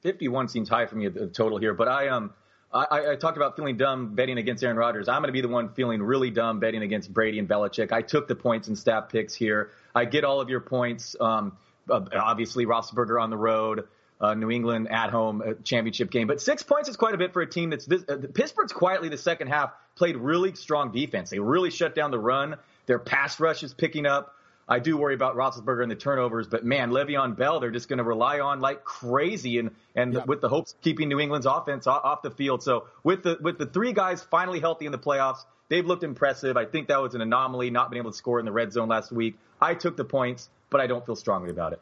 51 0.01 0.49
seems 0.49 0.69
high 0.69 0.85
for 0.85 0.95
me 0.95 1.07
the 1.07 1.27
total 1.27 1.57
here, 1.57 1.73
but 1.73 1.87
I 1.87 2.09
um 2.09 2.33
I, 2.71 3.11
I 3.11 3.15
talked 3.15 3.37
about 3.37 3.55
feeling 3.55 3.77
dumb 3.77 4.13
betting 4.13 4.37
against 4.37 4.61
Aaron 4.63 4.75
Rodgers. 4.75 5.07
I'm 5.07 5.21
going 5.21 5.29
to 5.29 5.33
be 5.33 5.41
the 5.41 5.47
one 5.47 5.69
feeling 5.69 6.01
really 6.01 6.29
dumb 6.29 6.59
betting 6.59 6.81
against 6.81 7.13
Brady 7.13 7.39
and 7.39 7.47
Belichick. 7.47 7.93
I 7.93 8.01
took 8.01 8.27
the 8.27 8.35
points 8.35 8.67
and 8.67 8.77
staff 8.77 9.09
picks 9.09 9.33
here. 9.33 9.71
I 9.95 10.03
get 10.03 10.25
all 10.25 10.41
of 10.41 10.49
your 10.49 10.59
points. 10.59 11.15
Um, 11.19 11.57
uh, 11.89 12.01
obviously, 12.13 12.65
Roethlisberger 12.65 13.21
on 13.21 13.29
the 13.29 13.37
road, 13.37 13.87
uh, 14.19 14.33
New 14.33 14.49
England 14.51 14.89
at 14.91 15.09
home, 15.11 15.41
uh, 15.45 15.53
championship 15.63 16.09
game. 16.11 16.27
But 16.27 16.41
six 16.41 16.63
points 16.63 16.89
is 16.89 16.95
quite 16.97 17.13
a 17.13 17.17
bit 17.17 17.33
for 17.33 17.41
a 17.41 17.47
team 17.49 17.69
that's 17.69 17.85
this. 17.85 18.03
Uh, 18.07 18.17
Pittsburgh's 18.33 18.73
quietly 18.73 19.09
the 19.09 19.17
second 19.17 19.47
half 19.47 19.71
played 19.95 20.17
really 20.17 20.53
strong 20.55 20.91
defense. 20.91 21.29
They 21.29 21.39
really 21.39 21.69
shut 21.71 21.95
down 21.95 22.11
the 22.11 22.19
run. 22.19 22.55
Their 22.87 22.99
pass 22.99 23.39
rush 23.39 23.63
is 23.63 23.73
picking 23.73 24.05
up. 24.05 24.33
I 24.69 24.79
do 24.79 24.97
worry 24.97 25.13
about 25.13 25.37
Roethlisberger 25.37 25.81
and 25.81 25.89
the 25.89 25.95
turnovers, 25.95 26.45
but 26.47 26.65
man, 26.65 26.91
Le'Veon 26.91 27.37
Bell, 27.37 27.61
they're 27.61 27.71
just 27.71 27.87
going 27.87 27.99
to 27.99 28.03
rely 28.03 28.41
on 28.41 28.59
like 28.59 28.83
crazy, 28.83 29.59
and 29.59 29.71
and 29.95 30.13
Yeah. 30.13 30.23
with 30.25 30.41
the 30.41 30.49
hopes 30.49 30.73
of 30.73 30.81
keeping 30.81 31.07
New 31.07 31.19
England's 31.21 31.45
offense 31.45 31.87
off, 31.87 32.03
off 32.03 32.21
the 32.21 32.31
field. 32.31 32.61
So 32.63 32.85
with 33.03 33.23
the 33.23 33.37
with 33.39 33.57
the 33.57 33.65
three 33.65 33.93
guys 33.93 34.21
finally 34.23 34.59
healthy 34.59 34.85
in 34.85 34.91
the 34.91 34.97
playoffs, 34.97 35.45
they've 35.69 35.85
looked 35.85 36.03
impressive. 36.03 36.57
I 36.57 36.65
think 36.65 36.89
that 36.89 37.01
was 37.01 37.15
an 37.15 37.21
anomaly, 37.21 37.69
not 37.69 37.89
being 37.91 38.01
able 38.01 38.11
to 38.11 38.17
score 38.17 38.39
in 38.39 38.45
the 38.45 38.51
red 38.51 38.73
zone 38.73 38.89
last 38.89 39.09
week. 39.09 39.37
I 39.61 39.73
took 39.73 39.95
the 39.95 40.03
points, 40.05 40.49
but 40.69 40.81
I 40.81 40.87
don't 40.87 41.05
feel 41.05 41.15
strongly 41.15 41.49
about 41.49 41.71
it. 41.71 41.79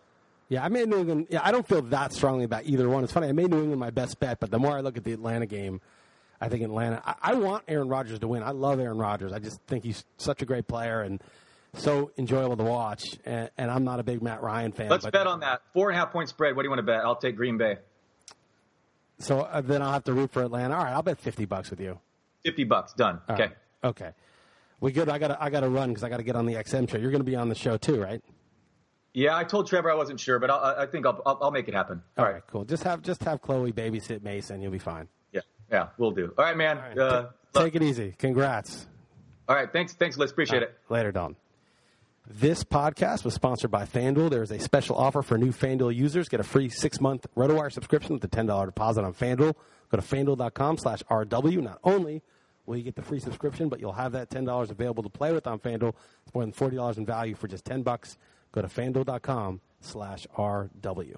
Yeah, 0.47 0.63
I 0.63 0.69
made 0.69 0.87
New 0.87 0.99
England. 0.99 1.27
Yeah, 1.29 1.41
I 1.43 1.51
don't 1.51 1.67
feel 1.67 1.81
that 1.83 2.13
strongly 2.13 2.45
about 2.45 2.65
either 2.65 2.87
one. 2.87 3.03
It's 3.03 3.13
funny. 3.13 3.27
I 3.27 3.31
made 3.31 3.49
New 3.49 3.59
England 3.59 3.79
my 3.79 3.89
best 3.89 4.19
bet, 4.19 4.39
but 4.39 4.51
the 4.51 4.59
more 4.59 4.77
I 4.77 4.81
look 4.81 4.97
at 4.97 5.03
the 5.03 5.13
Atlanta 5.13 5.45
game, 5.45 5.81
I 6.39 6.49
think 6.49 6.63
Atlanta. 6.63 7.01
I, 7.05 7.31
I 7.31 7.33
want 7.35 7.63
Aaron 7.67 7.89
Rodgers 7.89 8.19
to 8.19 8.27
win. 8.27 8.43
I 8.43 8.51
love 8.51 8.79
Aaron 8.79 8.97
Rodgers. 8.97 9.33
I 9.33 9.39
just 9.39 9.59
think 9.67 9.83
he's 9.83 10.05
such 10.17 10.41
a 10.41 10.45
great 10.45 10.67
player 10.67 11.01
and 11.01 11.21
so 11.73 12.11
enjoyable 12.17 12.57
to 12.57 12.63
watch. 12.63 13.03
And, 13.25 13.49
and 13.57 13.71
I'm 13.71 13.83
not 13.83 13.99
a 13.99 14.03
big 14.03 14.21
Matt 14.21 14.41
Ryan 14.41 14.71
fan. 14.71 14.89
Let's 14.89 15.05
but, 15.05 15.13
bet 15.13 15.27
on 15.27 15.39
that 15.39 15.61
four 15.73 15.89
and 15.89 15.97
a 15.97 15.99
half 15.99 16.11
point 16.11 16.29
spread. 16.29 16.55
What 16.55 16.61
do 16.61 16.67
you 16.67 16.69
want 16.69 16.79
to 16.79 16.83
bet? 16.83 17.03
I'll 17.03 17.15
take 17.15 17.35
Green 17.35 17.57
Bay. 17.57 17.77
So 19.17 19.39
uh, 19.39 19.61
then 19.61 19.81
I'll 19.81 19.93
have 19.93 20.03
to 20.05 20.13
root 20.13 20.31
for 20.31 20.43
Atlanta. 20.43 20.75
All 20.75 20.83
right, 20.83 20.93
I'll 20.93 21.01
bet 21.01 21.19
fifty 21.19 21.45
bucks 21.45 21.69
with 21.69 21.79
you. 21.79 21.99
Fifty 22.43 22.65
bucks, 22.65 22.93
done. 22.93 23.21
All 23.27 23.35
okay. 23.35 23.43
right. 23.43 23.55
Okay. 23.83 24.11
We 24.81 24.91
good. 24.91 25.09
I 25.09 25.17
got 25.17 25.41
I 25.41 25.49
got 25.49 25.61
to 25.61 25.69
run 25.69 25.89
because 25.89 26.03
I 26.03 26.09
got 26.09 26.17
to 26.17 26.23
get 26.23 26.35
on 26.35 26.45
the 26.45 26.55
XM 26.55 26.89
show. 26.89 26.97
You're 26.97 27.11
going 27.11 27.21
to 27.21 27.25
be 27.25 27.35
on 27.35 27.49
the 27.49 27.55
show 27.55 27.77
too, 27.77 28.01
right? 28.01 28.21
Yeah, 29.15 29.37
I 29.37 29.45
told 29.45 29.67
Trevor 29.67 29.89
I 29.89 29.95
wasn't 29.95 30.19
sure, 30.19 30.39
but 30.39 30.49
I'll, 30.49 30.75
I 30.77 30.85
think 30.85 31.05
I'll, 31.05 31.21
I'll 31.25 31.39
I'll 31.43 31.51
make 31.51 31.69
it 31.69 31.73
happen. 31.73 32.01
All 32.17 32.25
right. 32.25 32.41
Cool. 32.47 32.65
Just 32.65 32.83
have 32.83 33.01
just 33.01 33.23
have 33.23 33.41
Chloe 33.41 33.71
babysit 33.71 34.23
Mason. 34.23 34.61
You'll 34.61 34.73
be 34.73 34.77
fine. 34.77 35.07
Yeah. 35.31 35.39
Yeah, 35.71 35.87
we'll 35.97 36.11
do. 36.11 36.33
All 36.37 36.43
right, 36.43 36.57
man. 36.57 36.77
All 36.77 36.83
right. 36.83 36.97
Uh, 36.97 37.25
take 37.53 37.75
it 37.75 37.81
easy. 37.81 38.13
Congrats. 38.19 38.87
all 39.47 39.55
right. 39.55 39.71
Thanks. 39.71 39.93
Thanks, 39.93 40.17
Liss. 40.17 40.31
Appreciate 40.31 40.63
it. 40.63 40.77
Later, 40.89 41.13
Don. 41.13 41.37
This 42.27 42.63
podcast 42.63 43.23
was 43.23 43.35
sponsored 43.35 43.71
by 43.71 43.85
FanDuel. 43.85 44.31
There 44.31 44.43
is 44.43 44.51
a 44.51 44.59
special 44.59 44.97
offer 44.97 45.21
for 45.21 45.37
new 45.37 45.51
FanDuel 45.53 45.95
users. 45.95 46.27
Get 46.27 46.39
a 46.39 46.43
free 46.43 46.69
six-month 46.69 47.27
RotoWire 47.37 47.71
subscription 47.71 48.15
with 48.15 48.23
a 48.23 48.27
$10 48.27 48.65
deposit 48.65 49.03
on 49.03 49.13
FanDuel. 49.13 49.53
Go 49.91 49.97
to 49.97 50.01
FanDuel.com 50.01 50.77
slash 50.79 51.03
RW. 51.03 51.61
Not 51.61 51.79
only 51.83 52.23
will 52.65 52.77
you 52.77 52.83
get 52.83 52.95
the 52.95 53.03
free 53.03 53.19
subscription, 53.19 53.69
but 53.69 53.79
you'll 53.79 53.93
have 53.93 54.13
that 54.13 54.31
$10 54.31 54.71
available 54.71 55.03
to 55.03 55.09
play 55.09 55.31
with 55.33 55.45
on 55.45 55.59
FanDuel. 55.59 55.93
It's 56.25 56.33
more 56.33 56.43
than 56.43 56.51
$40 56.51 56.97
in 56.97 57.05
value 57.05 57.35
for 57.35 57.47
just 57.47 57.63
10 57.63 57.83
bucks. 57.83 58.17
Go 58.55 58.61
to 58.61 58.67
FanDuel.com 58.69 59.59
slash 59.81 60.25
RW. 60.37 61.17